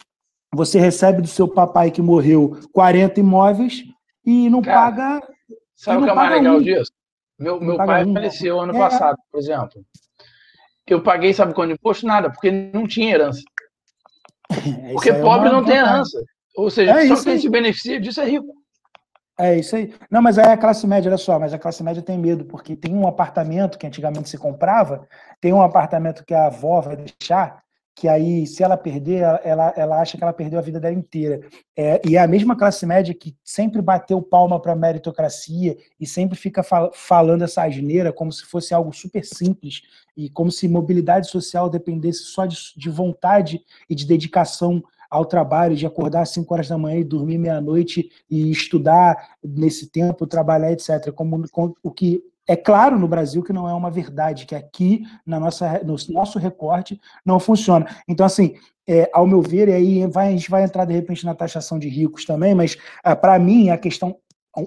[0.55, 3.83] você recebe do seu papai que morreu 40 imóveis
[4.25, 5.29] e não Cara, paga.
[5.75, 6.63] Sabe o que é mais legal um.
[6.63, 6.93] disso?
[7.37, 8.13] Meu, meu pai um.
[8.13, 8.79] faleceu ano é.
[8.79, 9.85] passado, por exemplo.
[10.87, 12.07] Eu paguei, sabe quando imposto?
[12.07, 13.43] Nada, porque não tinha herança.
[14.59, 16.23] É, Porque é pobre não tem herança.
[16.57, 17.41] Ou seja, é só quem aí.
[17.41, 18.53] se beneficia disso é rico.
[19.39, 19.95] É isso aí.
[20.11, 22.75] Não, mas aí a classe média, olha só, mas a classe média tem medo, porque
[22.75, 25.07] tem um apartamento que antigamente se comprava,
[25.41, 27.63] tem um apartamento que a avó vai deixar,
[27.99, 31.41] que aí, se ela perder, ela, ela acha que ela perdeu a vida dela inteira.
[31.77, 36.07] É, e é a mesma classe média que sempre bateu palma para a meritocracia e
[36.07, 39.83] sempre fica fal falando essa asneira como se fosse algo super simples
[40.17, 44.81] e como se mobilidade social dependesse só de, de vontade e de dedicação
[45.11, 49.91] ao trabalho, de acordar às 5 horas da manhã e dormir meia-noite e estudar nesse
[49.91, 51.11] tempo, trabalhar, etc.
[51.13, 55.03] Como, como o que é claro no Brasil que não é uma verdade, que aqui
[55.27, 57.87] na nossa, no nosso recorte não funciona.
[58.09, 58.55] Então, assim,
[58.89, 61.79] é, ao meu ver, e aí vai, a gente vai entrar de repente na taxação
[61.79, 64.17] de ricos também, mas é, para mim a questão,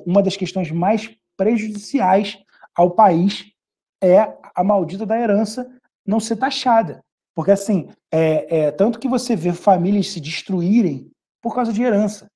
[0.06, 2.38] uma das questões mais prejudiciais
[2.76, 3.52] ao país
[4.00, 5.68] é a maldita da herança
[6.06, 7.04] não ser taxada.
[7.34, 11.10] Porque assim, é, é tanto que você vê famílias se destruírem
[11.42, 12.28] por causa de herança.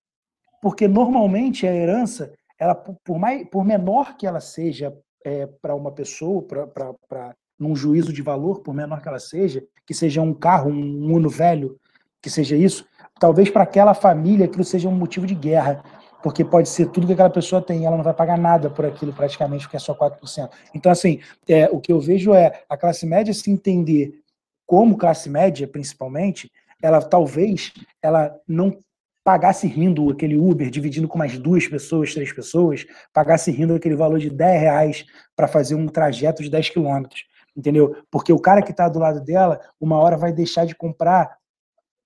[0.59, 4.91] Porque normalmente a herança, ela por, mais, por menor que ela seja
[5.25, 9.93] é, para uma pessoa, para num juízo de valor, por menor que ela seja, que
[9.93, 11.79] seja um carro, um Uno velho,
[12.21, 12.85] que seja isso,
[13.19, 15.83] talvez para aquela família aquilo seja um motivo de guerra,
[16.21, 19.13] porque pode ser tudo que aquela pessoa tem, ela não vai pagar nada por aquilo
[19.13, 20.49] praticamente, porque é só 4%.
[20.73, 24.19] Então, assim, é, o que eu vejo é a classe média se entender
[24.65, 26.51] como classe média, principalmente,
[26.81, 28.77] ela talvez ela não
[29.25, 34.19] pagasse rindo aquele Uber, dividindo com mais duas pessoas, três pessoas, pagasse rindo aquele valor
[34.19, 35.05] de 10 reais
[35.35, 37.25] para fazer um trajeto de 10 quilômetros,
[37.57, 37.97] entendeu?
[38.11, 41.37] Porque o cara que está do lado dela, uma hora vai deixar de comprar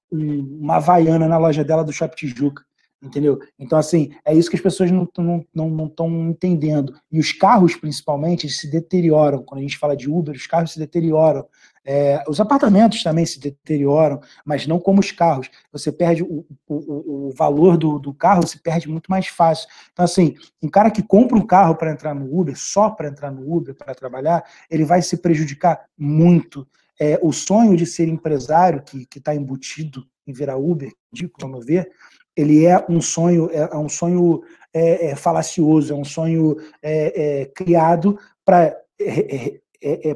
[0.09, 2.63] uma Havaiana na loja dela do Shopping Tijuca,
[3.01, 3.39] entendeu?
[3.57, 6.93] Então, assim, é isso que as pessoas não estão não, não, não entendendo.
[7.11, 9.43] E os carros, principalmente, se deterioram.
[9.43, 11.45] Quando a gente fala de Uber, os carros se deterioram.
[11.85, 15.49] É, os apartamentos também se deterioram, mas não como os carros.
[15.71, 19.67] Você perde o, o, o valor do, do, carro, se perde muito mais fácil.
[19.91, 23.31] Então, assim, um cara que compra um carro para entrar no Uber, só para entrar
[23.31, 26.67] no Uber, para trabalhar, ele vai se prejudicar muito.
[26.99, 31.89] É, o sonho de ser empresário, que está embutido em virar Uber, digo, vamos ver,
[32.35, 34.41] ele é um sonho, é, é um sonho
[34.73, 38.75] é, é, falacioso, é um sonho é, é, criado para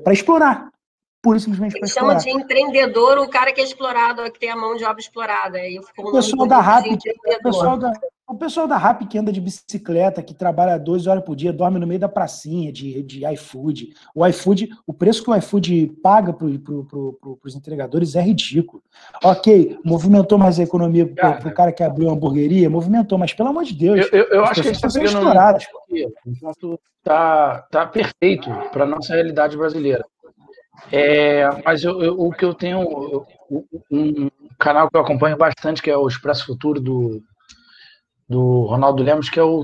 [0.03, 0.69] para explorar,
[1.21, 2.19] pura e simplesmente para explorar.
[2.19, 5.57] chama de empreendedor o cara que é explorado, que tem a mão de obra explorada.
[5.57, 7.93] Aí o pessoal da RAP, o pessoal da,
[8.27, 11.77] o pessoal da RAP que anda de bicicleta, que trabalha 12 horas por dia, dorme
[11.77, 13.93] no meio da pracinha de, de iFood.
[14.15, 18.21] O iFood, o preço que o iFood paga para pro, pro, pro, os entregadores é
[18.21, 18.81] ridículo.
[19.23, 23.49] Ok, movimentou mais a economia para o cara que abriu uma hamburgueria, movimentou, mas pelo
[23.49, 24.07] amor de Deus.
[24.11, 25.65] Eu, eu, eu acho que a gente está sendo exploradas.
[26.99, 30.05] Está tá perfeito para a nossa realidade brasileira.
[30.91, 33.25] É, mas eu, eu, o que eu tenho,
[33.91, 37.21] um canal que eu acompanho bastante, que é o Expresso Futuro do,
[38.33, 39.63] do Ronaldo Lemos, que é o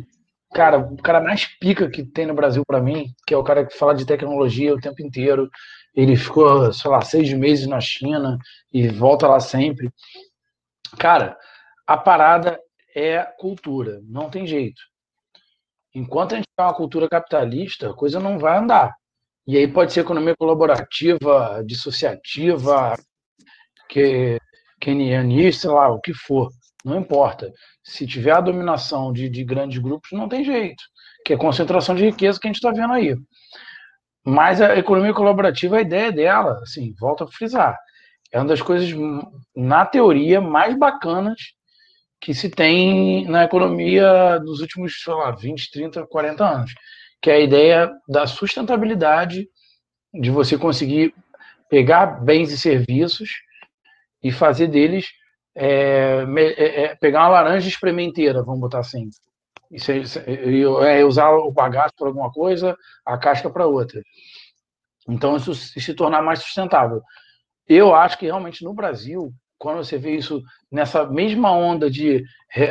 [0.53, 3.65] cara, o cara mais pica que tem no Brasil para mim, que é o cara
[3.65, 5.49] que fala de tecnologia o tempo inteiro.
[5.95, 8.37] Ele ficou, sei lá, seis meses na China
[8.71, 9.89] e volta lá sempre.
[10.99, 11.35] Cara,
[11.85, 12.59] a parada
[12.95, 14.81] é cultura, não tem jeito.
[15.93, 18.93] Enquanto a gente tiver uma cultura capitalista, a coisa não vai andar.
[19.47, 22.95] E aí pode ser economia colaborativa, dissociativa,
[23.89, 24.37] que,
[24.79, 26.51] kenianista, sei lá, o que for.
[26.83, 27.51] Não importa.
[27.83, 30.83] Se tiver a dominação de, de grandes grupos, não tem jeito.
[31.25, 33.15] Que é concentração de riqueza que a gente está vendo aí.
[34.25, 37.77] Mas a economia colaborativa, a ideia dela, assim, volta a frisar,
[38.31, 38.89] é uma das coisas,
[39.55, 41.39] na teoria, mais bacanas
[42.21, 46.73] que se tem na economia dos últimos, sei lá, 20, 30, 40 anos,
[47.21, 49.47] que é a ideia da sustentabilidade,
[50.13, 51.13] de você conseguir
[51.69, 53.29] pegar bens e serviços
[54.23, 55.07] e fazer deles
[55.61, 59.09] é, é, é, pegar uma laranja experimenteira, vamos botar assim.
[60.87, 64.01] É usar o bagaço para alguma coisa, a casca para outra.
[65.07, 67.01] Então, isso se tornar mais sustentável.
[67.67, 70.41] Eu acho que realmente no Brasil, quando você vê isso
[70.71, 72.23] nessa mesma onda de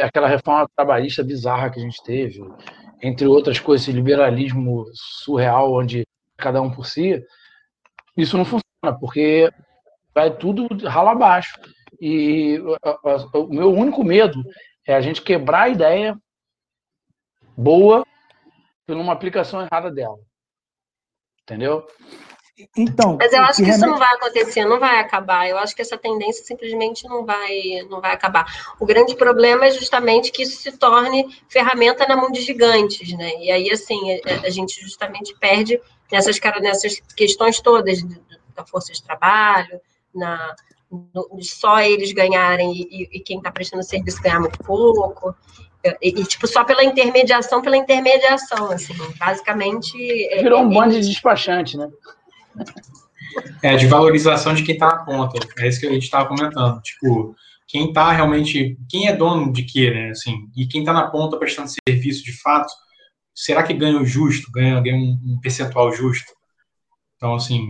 [0.03, 2.41] aquela reforma trabalhista bizarra que a gente teve,
[3.03, 7.23] entre outras coisas, esse liberalismo surreal, onde cada um por si,
[8.17, 9.53] isso não funciona, porque
[10.15, 11.55] vai tudo rala abaixo.
[12.01, 12.59] E
[13.35, 14.43] o meu único medo
[14.87, 16.19] é a gente quebrar a ideia
[17.57, 18.07] boa
[18.87, 20.19] por uma aplicação errada dela.
[21.43, 21.87] Entendeu?
[22.77, 25.49] Então, mas eu acho que isso não vai acontecer, não vai acabar.
[25.49, 28.47] Eu acho que essa tendência simplesmente não vai, não vai acabar.
[28.81, 33.33] O grande problema é justamente que isso se torne ferramenta na mão de gigantes, né?
[33.41, 35.81] E aí, assim, a, a gente justamente perde
[36.11, 38.03] nessas, nessas questões todas
[38.57, 39.81] da força de trabalho,
[40.13, 40.55] na,
[40.91, 45.35] no, só eles ganharem e, e quem está prestando serviço ganhar muito pouco.
[46.03, 49.97] E, e, tipo, só pela intermediação, pela intermediação, assim, basicamente...
[50.33, 51.89] É, Virou um é, bando de despachante, né?
[53.63, 55.39] É, de valorização de quem está na ponta.
[55.59, 56.81] É isso que a gente estava comentando.
[56.83, 57.35] Tipo,
[57.67, 58.77] quem está realmente.
[58.89, 60.11] Quem é dono de quê, né?
[60.11, 62.73] Assim, e quem está na ponta prestando serviço de fato,
[63.35, 64.51] será que ganha o justo?
[64.51, 66.33] Ganha, ganha um, um percentual justo?
[67.17, 67.65] Então, assim,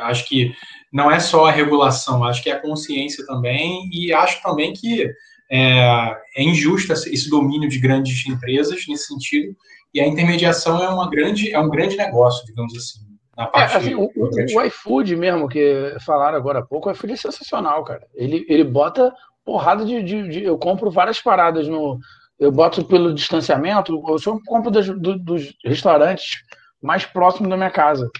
[0.00, 0.52] acho que
[0.96, 5.06] não é só a regulação, acho que é a consciência também, e acho também que
[5.50, 9.54] é, é injusto esse domínio de grandes empresas nesse sentido,
[9.92, 13.00] e a intermediação é, uma grande, é um grande negócio, digamos assim.
[13.36, 16.92] Na é, parte é, assim, o, o, iFood mesmo, que falaram agora há pouco, o
[16.92, 18.06] iFood é sensacional, cara.
[18.14, 19.12] Ele, ele bota
[19.44, 21.98] porrada de, de, de, Eu compro várias paradas no.
[22.38, 26.38] Eu boto pelo distanciamento, eu só compro das, do, dos restaurantes
[26.82, 28.10] mais próximos da minha casa.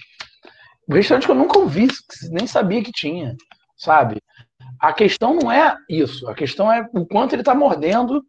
[0.89, 1.87] Restaurante que eu nunca ouvi,
[2.31, 3.35] nem sabia que tinha,
[3.75, 4.21] sabe?
[4.79, 6.27] A questão não é isso.
[6.29, 8.23] A questão é o quanto ele está mordendo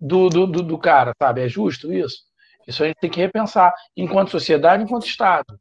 [0.00, 1.42] do, do, do, do cara, sabe?
[1.42, 2.18] É justo isso?
[2.66, 5.58] Isso a gente tem que repensar enquanto sociedade, enquanto Estado.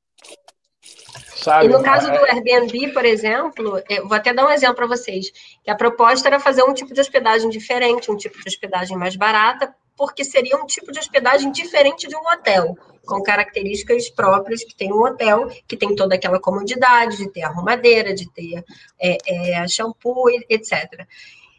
[1.35, 1.65] Sabe?
[1.65, 5.31] E no caso do Airbnb, por exemplo, eu vou até dar um exemplo para vocês,
[5.63, 9.15] que a proposta era fazer um tipo de hospedagem diferente, um tipo de hospedagem mais
[9.15, 12.75] barata, porque seria um tipo de hospedagem diferente de um hotel,
[13.05, 18.13] com características próprias que tem um hotel, que tem toda aquela comodidade de ter arrumadeira,
[18.13, 18.63] de ter
[18.99, 21.05] é, é, shampoo, etc.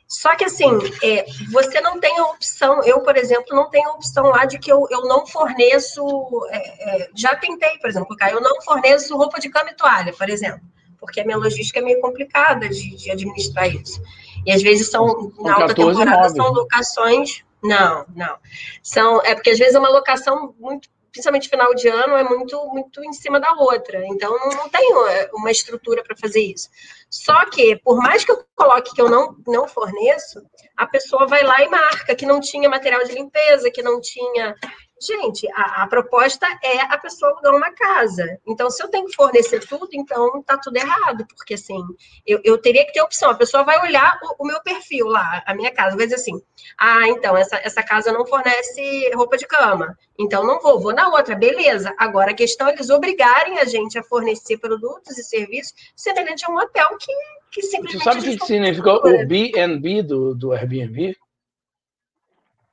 [0.07, 0.71] Só que, assim,
[1.03, 4.59] é, você não tem a opção, eu, por exemplo, não tenho a opção lá de
[4.59, 6.03] que eu, eu não forneço,
[6.51, 10.29] é, é, já tentei, por exemplo, eu não forneço roupa de cama e toalha, por
[10.29, 10.61] exemplo,
[11.01, 14.01] porque a minha logística é meio complicada de, de administrar isso.
[14.47, 17.43] E às vezes são, na alta temporada, são locações.
[17.65, 18.39] Não, não.
[18.83, 22.67] São, é porque às vezes é uma locação muito principalmente final de ano, é muito,
[22.71, 24.05] muito em cima da outra.
[24.05, 26.69] Então, não, não é, uma estrutura para fazer isso.
[27.09, 30.43] Só que, por mais que eu coloque que eu não, não forneço,
[30.77, 34.57] a pessoa vai lá e marca que não tinha material de limpeza, que não tinha
[35.05, 38.39] Gente, a, a, proposta é a pessoa alugar uma casa.
[38.47, 41.83] Então, se eu tenho que fornecer tudo, então tá tudo errado, porque assim,
[42.27, 43.31] eu, eu teria que ter opção.
[43.31, 46.41] A pessoa vai olhar o, o, meu perfil lá, a minha casa, vai dizer assim:
[46.79, 49.95] ah, então, essa, essa casa não fornece roupa de cama.
[50.19, 51.95] Então, não vou, vou na outra, beleza.
[51.99, 56.51] Agora, a questão é eles obrigarem a gente a fornecer produtos e serviços semelhante a
[56.51, 57.13] um hotel que,
[57.51, 57.99] que simplesmente.
[57.99, 61.15] Você sabe o que significa o BNB do, do Airbnb?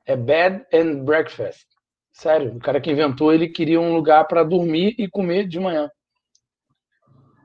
[0.05, 1.70] É Bed and Breakfast.
[2.11, 5.89] Sério, o cara que inventou, ele queria um lugar para dormir e comer de manhã.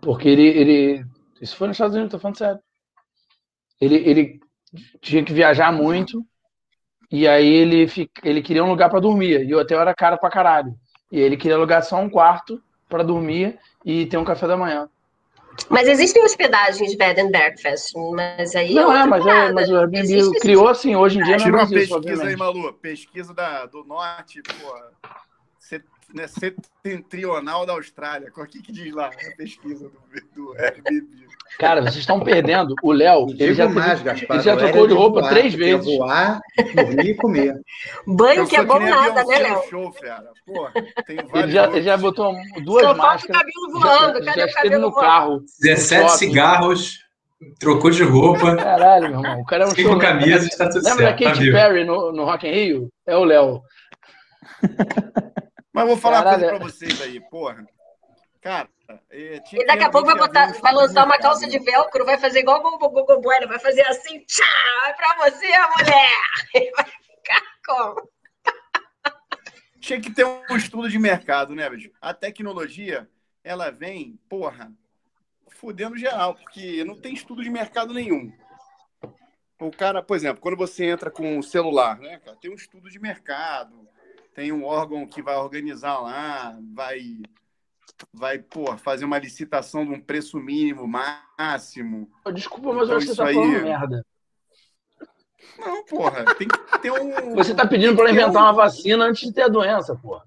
[0.01, 1.05] Porque ele, ele.
[1.41, 2.61] Isso foi nos Estados Unidos, tô falando sério.
[3.81, 4.41] Ele, ele
[5.01, 6.25] tinha que viajar muito.
[7.11, 7.87] E aí ele,
[8.25, 9.45] ele queria um lugar para dormir.
[9.45, 10.75] E o hotel era caro pra caralho.
[11.11, 14.89] E ele queria alugar só um quarto para dormir e ter um café da manhã.
[15.70, 18.74] Mas existem hospedagens bed and breakfast, mas aí.
[18.74, 21.50] Não, é, é mas, é, mas o Airbnb Existe, criou assim, hoje em dia Tira
[21.50, 22.72] não uma pesquisa isso, aí, Malu.
[22.74, 24.74] Pesquisa da, do norte, pô.
[26.14, 28.32] Né, setentrional da Austrália.
[28.34, 30.00] O que, que diz lá a pesquisa do
[30.34, 31.26] do Airbnb.
[31.59, 32.74] Cara, vocês estão perdendo.
[32.82, 35.84] O Léo, ele já, mais, teve- Gaspar, ele já trocou de roupa voar, três vezes.
[35.97, 36.40] voar,
[36.74, 37.55] dormir e comer.
[38.07, 39.62] Banho que é bom nada, né, Léo?
[39.70, 40.24] show, fera.
[40.44, 40.72] Porra,
[41.09, 43.42] Ele vários já, ele já botou duas Só falta o máscaras.
[43.42, 44.24] cabelo voando.
[44.24, 45.07] já, Cadê já o esteve cabelo no voando?
[45.07, 45.42] carro.
[45.62, 46.18] 17 no shopping.
[46.18, 46.99] cigarros,
[47.59, 49.40] trocou de roupa, Caralho, meu irmão.
[49.40, 49.99] O cara é um cinco show.
[49.99, 51.18] camisas, tá tudo Lembra da certo.
[51.22, 51.57] Tá Katy vivo.
[51.57, 52.88] Perry no, no Rock in Rio?
[53.07, 53.62] É o Léo.
[55.72, 56.40] Mas vou falar uma Caralho.
[56.42, 57.64] coisa pra vocês aí, porra.
[58.42, 58.68] Cara,
[59.45, 62.41] tinha E daqui a pouco vai, botar, vai lançar uma calça de velcro, vai fazer
[62.41, 64.45] igual o Gogo Gogo Bueno, vai fazer assim, tchá,
[64.89, 66.16] é pra você, mulher!
[66.55, 68.09] E vai ficar como?
[69.80, 71.91] Tinha que ter um estudo de mercado, né, bicho?
[72.01, 73.09] A tecnologia,
[73.45, 74.72] ela vem, porra,
[75.49, 78.32] fudendo geral, porque não tem estudo de mercado nenhum.
[79.61, 82.91] O cara, por exemplo, quando você entra com um celular, né, cara, tem um estudo
[82.91, 83.89] de mercado,
[84.34, 87.01] tem um órgão que vai organizar lá, vai,
[88.12, 92.11] vai, porra, fazer uma licitação de um preço mínimo, máximo.
[92.34, 94.07] Desculpa, mas Então, você isso tá aí- falando merda.
[95.59, 97.34] Não, porra, tem que ter um.
[97.34, 100.24] Você tá pedindo ter inventar um- uma vacina antes de ter a doença, porra.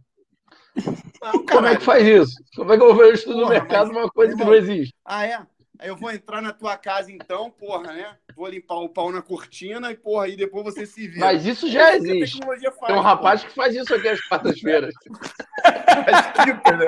[1.22, 2.36] Não, Como é que faz isso?
[2.55, 4.53] Como é que eu vou ver o estudo do mercado mas, uma coisa que não
[4.55, 4.93] existe?
[5.05, 5.36] Ah, é?
[5.78, 8.17] Aí eu vou entrar na tua casa então, porra, né?
[8.40, 11.26] Vou limpar o pau na cortina e, porra, aí depois você se vira.
[11.26, 12.40] Mas isso já É isso que a existe.
[12.46, 14.94] faz, Tem um rapaz que faz isso aqui às quartas-feiras.
[16.08, 16.86] As quintas, né?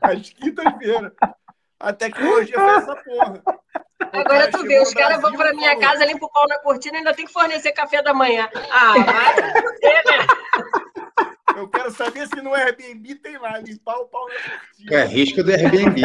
[0.00, 1.12] As quintas-feiras.
[1.80, 3.42] A tecnologia faz essa porra.
[4.12, 6.98] Agora tu vê, os caras vão pra minha casa, limpam o pau na cortina e
[6.98, 8.48] ainda tem que fornecer café da manhã.
[8.70, 10.26] Ah, vai você, né?
[11.56, 14.94] Eu quero saber se no Airbnb tem lá, limpar o pau na cortina.
[15.00, 16.00] É risco do Airbnb.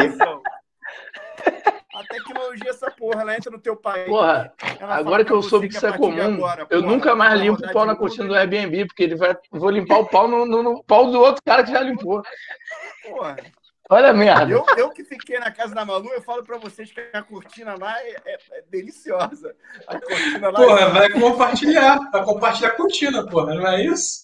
[1.95, 4.07] A tecnologia, essa porra, ela entra no teu país.
[4.07, 7.63] Porra, agora que eu soube que isso é comum, agora, eu porra, nunca mais limpo
[7.63, 9.37] o pau na cortina do Airbnb, porque ele vai.
[9.51, 12.23] Vou limpar o pau no, no- no pau do outro cara que já limpou.
[13.07, 13.35] Porra.
[13.89, 14.49] Olha a merda.
[14.51, 17.75] Eu, eu que fiquei na casa da Malu, eu falo pra vocês que a cortina
[17.79, 19.53] lá é, é- é deliciosa.
[19.85, 20.89] A cortina lá Porra, é...
[20.89, 21.99] vai compartilhar.
[22.11, 24.23] Vai compartilhar a cortina, porra, não é isso?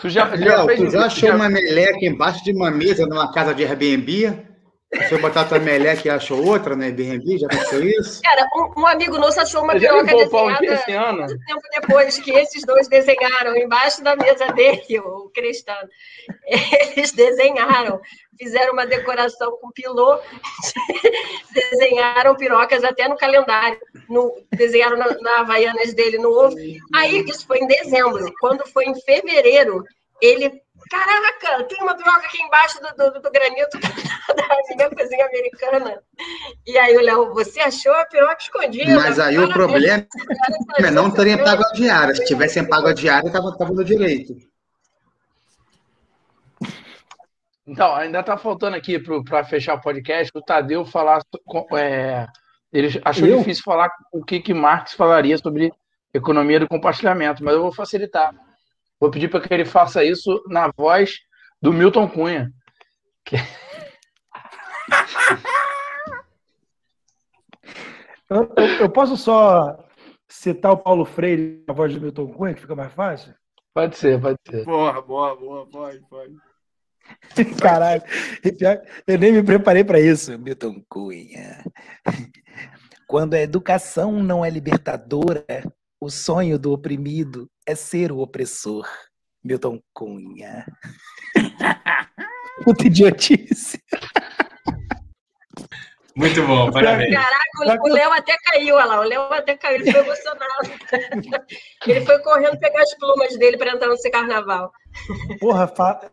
[0.00, 0.92] Tu já, já Léo, fez tu isso?
[0.92, 4.46] já achou Já- uma meleca embaixo de uma mesa numa casa de Airbnb?
[4.90, 7.36] Você botar tua meleca e achou outra no Airbnb?
[7.38, 8.22] Já aconteceu isso?
[8.22, 10.04] Cara, um, um amigo nosso achou uma piroca
[10.76, 11.26] desenhada ano?
[11.26, 15.76] muito tempo depois que esses dois desenharam embaixo da mesa dele, o Cristão.
[16.96, 18.00] Eles desenharam,
[18.38, 20.18] fizeram uma decoração com pilô,
[21.52, 23.78] desenharam pirocas até no calendário,
[24.08, 26.56] no- desenharam na, na Havaianas dele no ovo.
[26.94, 28.24] Aí, isso foi em dezembro.
[28.40, 29.84] Quando foi em fevereiro,
[30.20, 30.62] ele.
[30.90, 33.78] Caraca, tem uma piroca aqui embaixo do, do- do granito
[34.36, 36.02] da minha cozinha americana.
[36.66, 38.94] E aí o Léo, você achou a piroca escondida?
[38.94, 40.06] Mas aí o problema
[40.78, 42.14] é não terem pago a diária.
[42.14, 44.34] Se tivessem pago a diária, tava, tava no direito.
[47.66, 51.20] Então, ainda tá faltando aqui para fechar o podcast o Tadeu falar.
[51.76, 52.26] é,
[52.72, 53.38] ele achou Eu?
[53.38, 55.70] difícil falar o que, que Marx falaria sobre
[56.14, 58.34] economia do compartilhamento, mas eu vou facilitar.
[59.00, 61.18] Vou pedir para que ele faça isso na voz
[61.62, 62.52] do Milton Cunha.
[68.30, 69.78] Eu, eu- eu posso só
[70.28, 73.34] citar o Paulo Freire na voz do Milton Cunha, que fica mais fácil?
[73.74, 74.64] Pode ser, pode ser.
[74.64, 76.34] Porra, boa, boa, pode, pode.
[77.62, 78.02] Caralho,
[79.06, 80.38] eu nem me preparei para isso.
[80.38, 81.64] Milton Cunha.
[83.06, 85.46] Quando a educação não é libertadora,
[85.98, 88.88] o sonho do oprimido é ser o opressor.
[89.44, 90.64] Milton Cunha.
[92.64, 93.78] Puta idiotice.
[96.16, 97.14] Muito bom, parabéns.
[97.14, 99.00] Caraca, o- o Léo até caiu, olha lá.
[99.00, 100.48] O Léo até caiu, ele foi emocionado.
[101.86, 104.72] Ele foi correndo pegar as plumas dele para entrar nesse carnaval.
[105.38, 106.10] Porra, fa...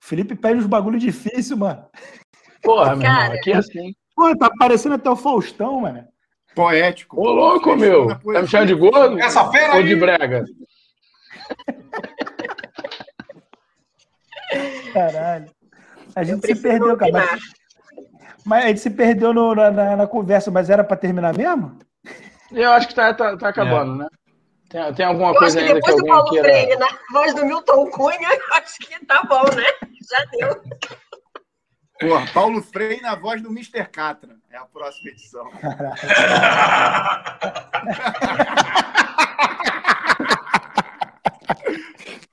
[0.00, 1.88] Felipe pede uns bagulho difícil, mano.
[2.62, 3.34] Porra, meu irmão, Cara.
[3.34, 3.94] aqui é assim.
[4.14, 6.04] Pô, tá parecendo até o Faustão, mano.
[6.54, 7.18] Poético.
[7.18, 8.08] Ô, louco, meu.
[8.08, 9.18] Tá me chamando de gordo?
[9.18, 10.44] Essa fera Ou de brega?
[14.92, 15.50] Caralho.
[16.14, 17.12] A gente se perdeu, cara.
[17.12, 17.40] Mas,
[18.44, 21.78] mas a gente se perdeu no- na, na- na conversa, mas era pra terminar mesmo?
[22.50, 24.06] Eu acho que tá, tá, tá acabando, né?
[24.68, 26.48] Tem, tem alguma Eu coisa que ainda que depois do alguém Paulo queira.
[26.48, 29.64] Freire, na voz do Milton Cunha, eu acho que tá bom, né?
[30.10, 30.62] Já deu.
[32.00, 33.86] Porra, Paulo Freire na voz do Mr.
[33.86, 34.34] Catra.
[34.50, 35.48] É a próxima edição.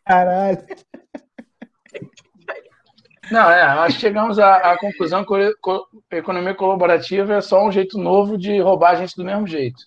[0.05, 0.65] Caralho.
[3.31, 7.41] Não, é, acho que chegamos à, à conclusão que a co- a economia colaborativa é
[7.41, 9.79] só um jeito novo de roubar a gente do mesmo jeito.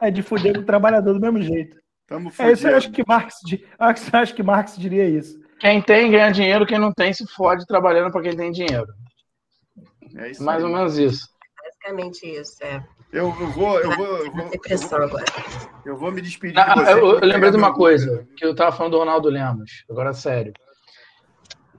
[0.00, 1.76] É de fuder o trabalhador do mesmo jeito.
[2.06, 3.34] Tamo É isso, eu acho que Marx,
[3.78, 5.40] acho acho que Marx diria isso.
[5.58, 8.86] Quem tem ganha dinheiro, quem não tem se fode trabalhando para quem tem dinheiro.
[10.16, 10.70] É isso Mais aí.
[10.70, 11.28] ou menos isso.
[11.62, 12.82] Basicamente isso, é.
[13.12, 15.32] Eu, eu vou, eu vou, eu vou, depressão eu vou, agora.
[15.84, 16.58] Eu vou me despedir.
[16.58, 19.28] Ah, de você, eu, eu lembrei de uma coisa, que eu tava falando do Ronaldo
[19.28, 20.52] Lemos, agora sério.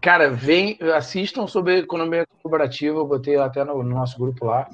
[0.02, 4.68] Cara, vem, assistam sobre economia colaborativa, eu botei até no, no nosso grupo lá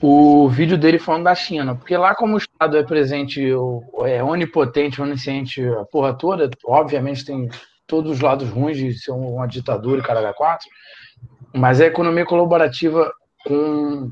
[0.00, 3.42] o vídeo dele falando da China, porque lá como o Estado é presente,
[4.04, 7.48] é onipotente, onisciente, a porra toda, obviamente tem
[7.86, 10.66] todos os lados ruins de ser uma ditadura e caralho quatro,
[11.54, 13.12] mas a economia colaborativa
[13.44, 14.10] com,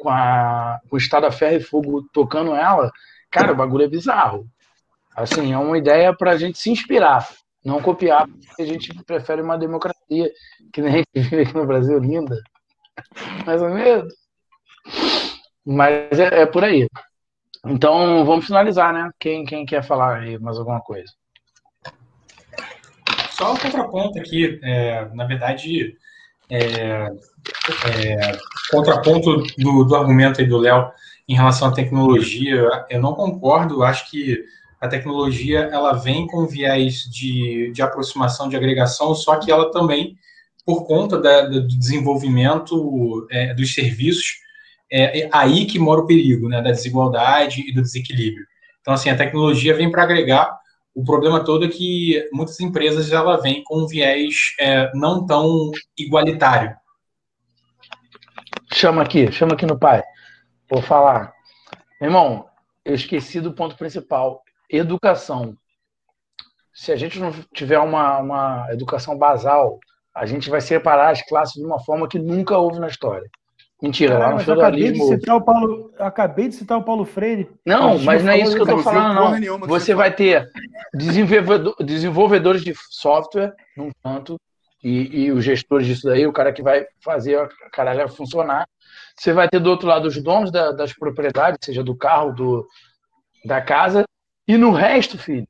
[0.00, 2.90] com, a, com o Estado a ferro e fogo tocando ela,
[3.30, 4.46] cara, o bagulho é bizarro.
[5.14, 7.28] Assim, é uma ideia para a gente se inspirar,
[7.64, 10.30] não copiar, porque a gente prefere uma democracia
[10.72, 12.36] que nem a gente vive aqui no Brasil, linda.
[13.44, 14.12] Mais ou menos.
[15.64, 16.88] Mas é, é, por aí.
[17.66, 19.10] Então, vamos finalizar, né?
[19.18, 21.12] Quem, quem quer falar aí mais alguma coisa?
[23.32, 24.58] Só um contraponto aqui.
[24.62, 25.96] É, na verdade,
[26.50, 27.12] é,
[27.86, 28.38] é,
[28.70, 30.90] contraponto do, do argumento aí do Léo
[31.28, 33.84] em relação à tecnologia, eu não concordo.
[33.84, 34.42] Acho que
[34.80, 40.16] a tecnologia ela vem com viés de, de aproximação, de agregação, só que ela também,
[40.66, 44.40] por conta da, do desenvolvimento é, dos serviços,
[44.90, 48.44] é, é aí que mora o perigo, né, da desigualdade e do desequilíbrio.
[48.80, 50.58] Então, assim, a tecnologia vem para agregar.
[50.94, 55.70] O problema todo é que muitas empresas ela vem com um viés é, não tão
[55.96, 56.76] igualitário.
[58.72, 60.02] Chama aqui, chama aqui no pai.
[60.68, 61.32] Vou falar.
[62.00, 62.48] Irmão,
[62.84, 64.42] eu esqueci do ponto principal.
[64.68, 65.56] Educação.
[66.72, 69.78] Se a gente não tiver uma, uma educação basal,
[70.14, 73.28] a gente vai separar as classes de uma forma que nunca houve na história.
[73.82, 75.04] Mentira, Caramba, lá no feudalismo.
[75.04, 77.48] Acabei de, citar o Paulo, acabei de citar o Paulo Freire.
[77.64, 79.58] Não, mas não é isso que eu estou falando, não.
[79.60, 80.50] Você vai ter
[80.92, 84.38] desenvolvedor, desenvolvedores de software, num tanto,
[84.82, 88.66] e, e, os gestores disso daí, o cara que vai fazer a caralho funcionar.
[89.16, 92.66] Você vai ter do outro lado os donos da, das propriedades, seja do carro, do,
[93.44, 94.04] da casa,
[94.46, 95.46] e no resto, filho,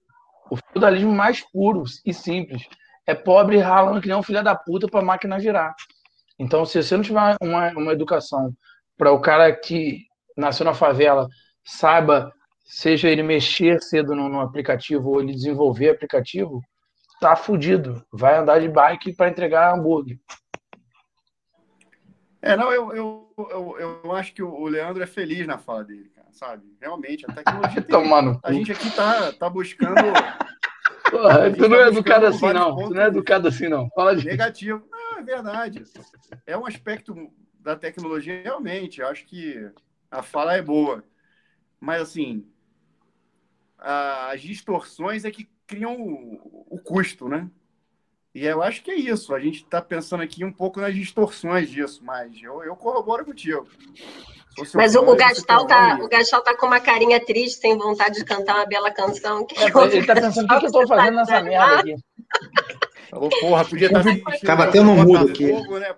[0.51, 2.63] o feudalismo mais puro e simples.
[3.07, 5.75] É pobre ralando que nem um filho da puta para a máquina girar.
[6.41, 8.51] Então, se você não tiver uma, uma educação
[8.97, 11.29] para o cara que nasceu na favela
[11.63, 12.33] saiba,
[12.65, 16.63] seja ele mexer cedo no, no aplicativo ou ele desenvolver aplicativo,
[17.21, 18.03] tá fudido.
[18.11, 20.19] Vai andar de bike para entregar hambúrguer.
[22.41, 26.11] É, não, eu, eu, eu, eu, acho que o Leandro é feliz na fala dele,
[26.17, 26.65] cara, sabe?
[26.81, 27.91] Realmente, a tecnologia tem...
[27.91, 29.95] Tomando a gente aqui tá, tá buscando...
[31.11, 32.77] Porra, tu não é tá educado assim, não.
[32.77, 33.91] Tu não é educado assim, não.
[33.91, 34.25] Fala de...
[34.25, 34.90] Negativo
[35.21, 35.85] é verdade.
[36.47, 39.03] É um aspecto da tecnologia, realmente.
[39.03, 39.71] Acho que
[40.11, 41.05] a fala é boa.
[41.79, 42.47] Mas, assim,
[43.79, 47.49] as distorções é que criam o, o custo, né?
[48.35, 49.35] E eu acho que é isso.
[49.35, 53.67] A gente está pensando aqui um pouco nas distorções disso, mas eu, eu corroboro contigo.
[54.75, 58.25] Mas o, o Gastal tá, o Gastal tá com uma carinha triste, sem vontade de
[58.25, 59.45] cantar uma bela canção.
[59.47, 61.95] Que é, ele está pensando o que, que eu estou fazendo nessa merda aqui.
[63.11, 64.05] Falou, porra, podia estar.
[64.47, 65.51] Tava tendo um mudo aqui.
[65.53, 65.95] né?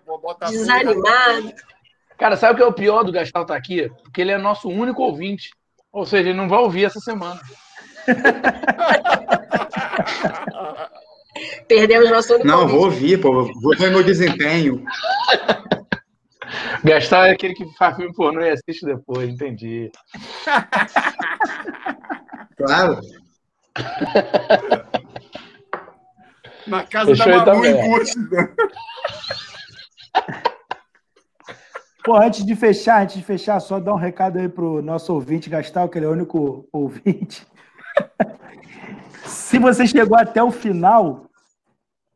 [0.49, 1.53] Desanimado.
[2.19, 3.91] Cara, sabe o que é o pior do Gastal estar tá aqui?
[4.03, 5.51] Porque ele é nosso único ouvinte.
[5.93, 7.41] Ou seja, ele não vai ouvir essa semana.
[11.69, 12.77] Perdemos nosso único Não, ouvinte.
[12.77, 13.53] vou ouvir, pô.
[13.61, 14.85] Vou ver meu desempenho.
[16.85, 19.91] Gastar é aquele que faz filme pornô e assiste depois, entendi.
[22.57, 23.01] Claro.
[26.67, 28.55] Na casa Fechou da Malu em Curtida.
[32.05, 35.49] Pô, antes de fechar, antes de fechar, só dar um recado aí pro nosso ouvinte
[35.49, 37.47] Gastal, que ele é o único ouvinte.
[39.25, 41.31] Se você chegou até o final,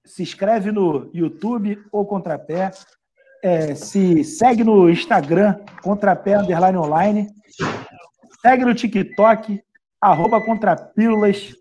[0.05, 2.71] se inscreve no YouTube ou Contrapé.
[3.43, 7.29] É, se segue no Instagram, Contrapé Underline Online.
[8.41, 9.63] Segue no TikTok,
[10.01, 11.55] arroba Contrapílulas.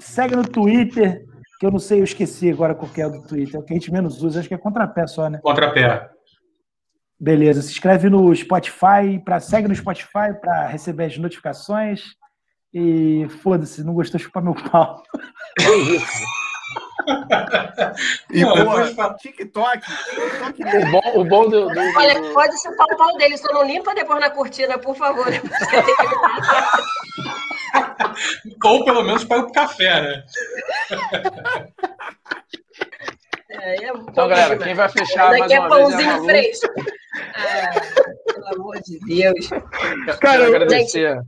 [0.00, 1.24] Segue no Twitter,
[1.58, 3.92] que eu não sei, eu esqueci agora qual é do Twitter, o que a gente
[3.92, 5.38] menos usa, acho que é contrapé só, né?
[5.42, 6.10] Contrapé.
[7.18, 12.02] Beleza, se inscreve no Spotify, pra, segue no Spotify para receber as notificações.
[12.74, 15.02] E foda-se, não gostou, chupar meu pau.
[15.58, 16.22] É isso.
[18.30, 19.80] e porra, TikTok.
[20.52, 23.64] TikTok o bom, o bom do, do, Olha, pode chupar o pau dele, só não
[23.64, 25.28] limpa depois na cortina, por favor.
[28.64, 30.22] Ou pelo menos para o café, né?
[33.48, 36.74] É, é então, galera, quem vai fechar Daqui mais é pãozinho vez, fresco.
[37.34, 39.48] Ah, pelo amor de Deus.
[40.20, 41.20] Cara, eu agradecer.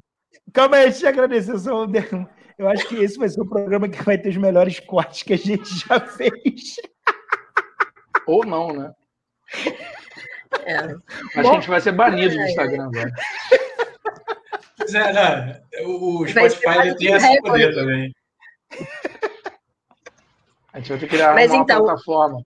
[0.52, 1.58] Calma aí, deixa eu agradecer.
[1.58, 1.86] Só
[2.58, 5.32] eu acho que esse vai ser o programa que vai ter os melhores cortes que
[5.32, 6.76] a gente já fez.
[8.26, 8.92] Ou não, né?
[10.64, 10.76] É.
[10.76, 11.00] Acho
[11.32, 13.12] que a gente vai ser banido do Instagram agora.
[14.76, 15.60] Pois é, né?
[15.84, 18.12] O Spotify ele tem esse poder também.
[20.72, 22.42] A gente vai ter que criar Mas uma então- plataforma.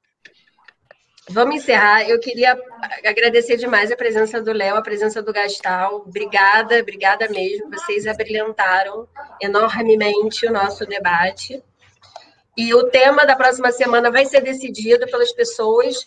[1.30, 2.02] Vamos encerrar.
[2.08, 2.58] Eu queria
[3.04, 6.02] agradecer demais a presença do Léo, a presença do Gastal.
[6.06, 7.70] Obrigada, obrigada mesmo.
[7.70, 9.08] Vocês abrilhantaram
[9.40, 11.62] enormemente o nosso debate.
[12.56, 16.04] E o tema da próxima semana vai ser decidido pelas pessoas,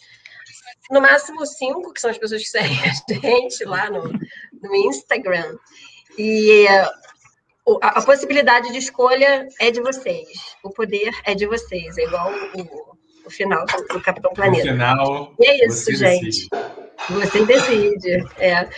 [0.92, 4.04] no máximo cinco, que são as pessoas que seguem a gente lá no,
[4.62, 5.56] no Instagram.
[6.18, 6.68] E
[7.82, 10.28] a, a possibilidade de escolha é de vocês.
[10.64, 11.98] O poder é de vocês.
[11.98, 14.64] É igual o, o final do, Capitão No Planeta.
[14.72, 16.26] final, E é isso, você gente.
[16.26, 16.50] decide.
[17.10, 18.26] Você decide.
[18.38, 18.70] É.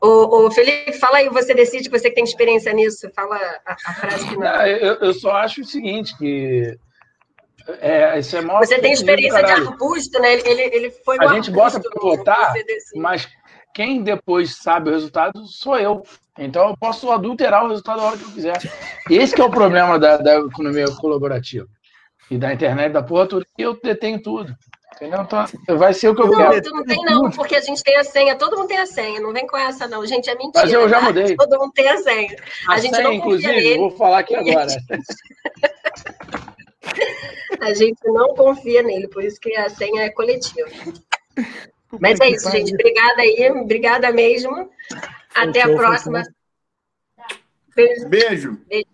[0.00, 3.94] O, o Felipe, fala aí, você decide, você que tem experiência nisso, fala a, a
[3.94, 4.46] frase que não.
[4.46, 6.76] Ah, Eu, eu só acho o seguinte, que
[7.80, 10.34] é, isso é maior Você tem experiência de arbusto, né?
[10.34, 12.52] Ele, ele, ele foi A gente bota arbusto, pra votar,
[12.94, 13.28] mas
[13.76, 16.02] quem depois sabe o resultado sou eu.
[16.38, 18.56] Então eu posso adulterar o resultado a hora que eu quiser.
[19.10, 21.68] Esse que é o problema da, da economia colaborativa.
[22.30, 24.56] E da internet, da porra, que eu detenho tudo.
[24.94, 25.20] Entendeu?
[25.20, 25.44] Então,
[25.76, 26.62] vai ser o que eu Não, quero.
[26.62, 29.20] tu não tem não, porque a gente tem a senha, todo mundo tem a senha,
[29.20, 30.64] não vem com essa não, gente, é mentira.
[30.64, 31.04] Mas eu já tá?
[31.04, 31.36] mudei.
[31.36, 32.34] Todo mundo tem a senha.
[32.66, 34.68] A, A gente senha, não inclusive, nele, vou falar aqui agora.
[37.60, 40.66] a gente não confia nele, por isso que a senha é coletiva.
[42.00, 44.70] Mas é isso, gente, obrigada aí, obrigada mesmo.
[45.34, 46.22] Até a próxima.
[47.74, 48.60] Beijo, Beijo.
[48.66, 48.86] beijo.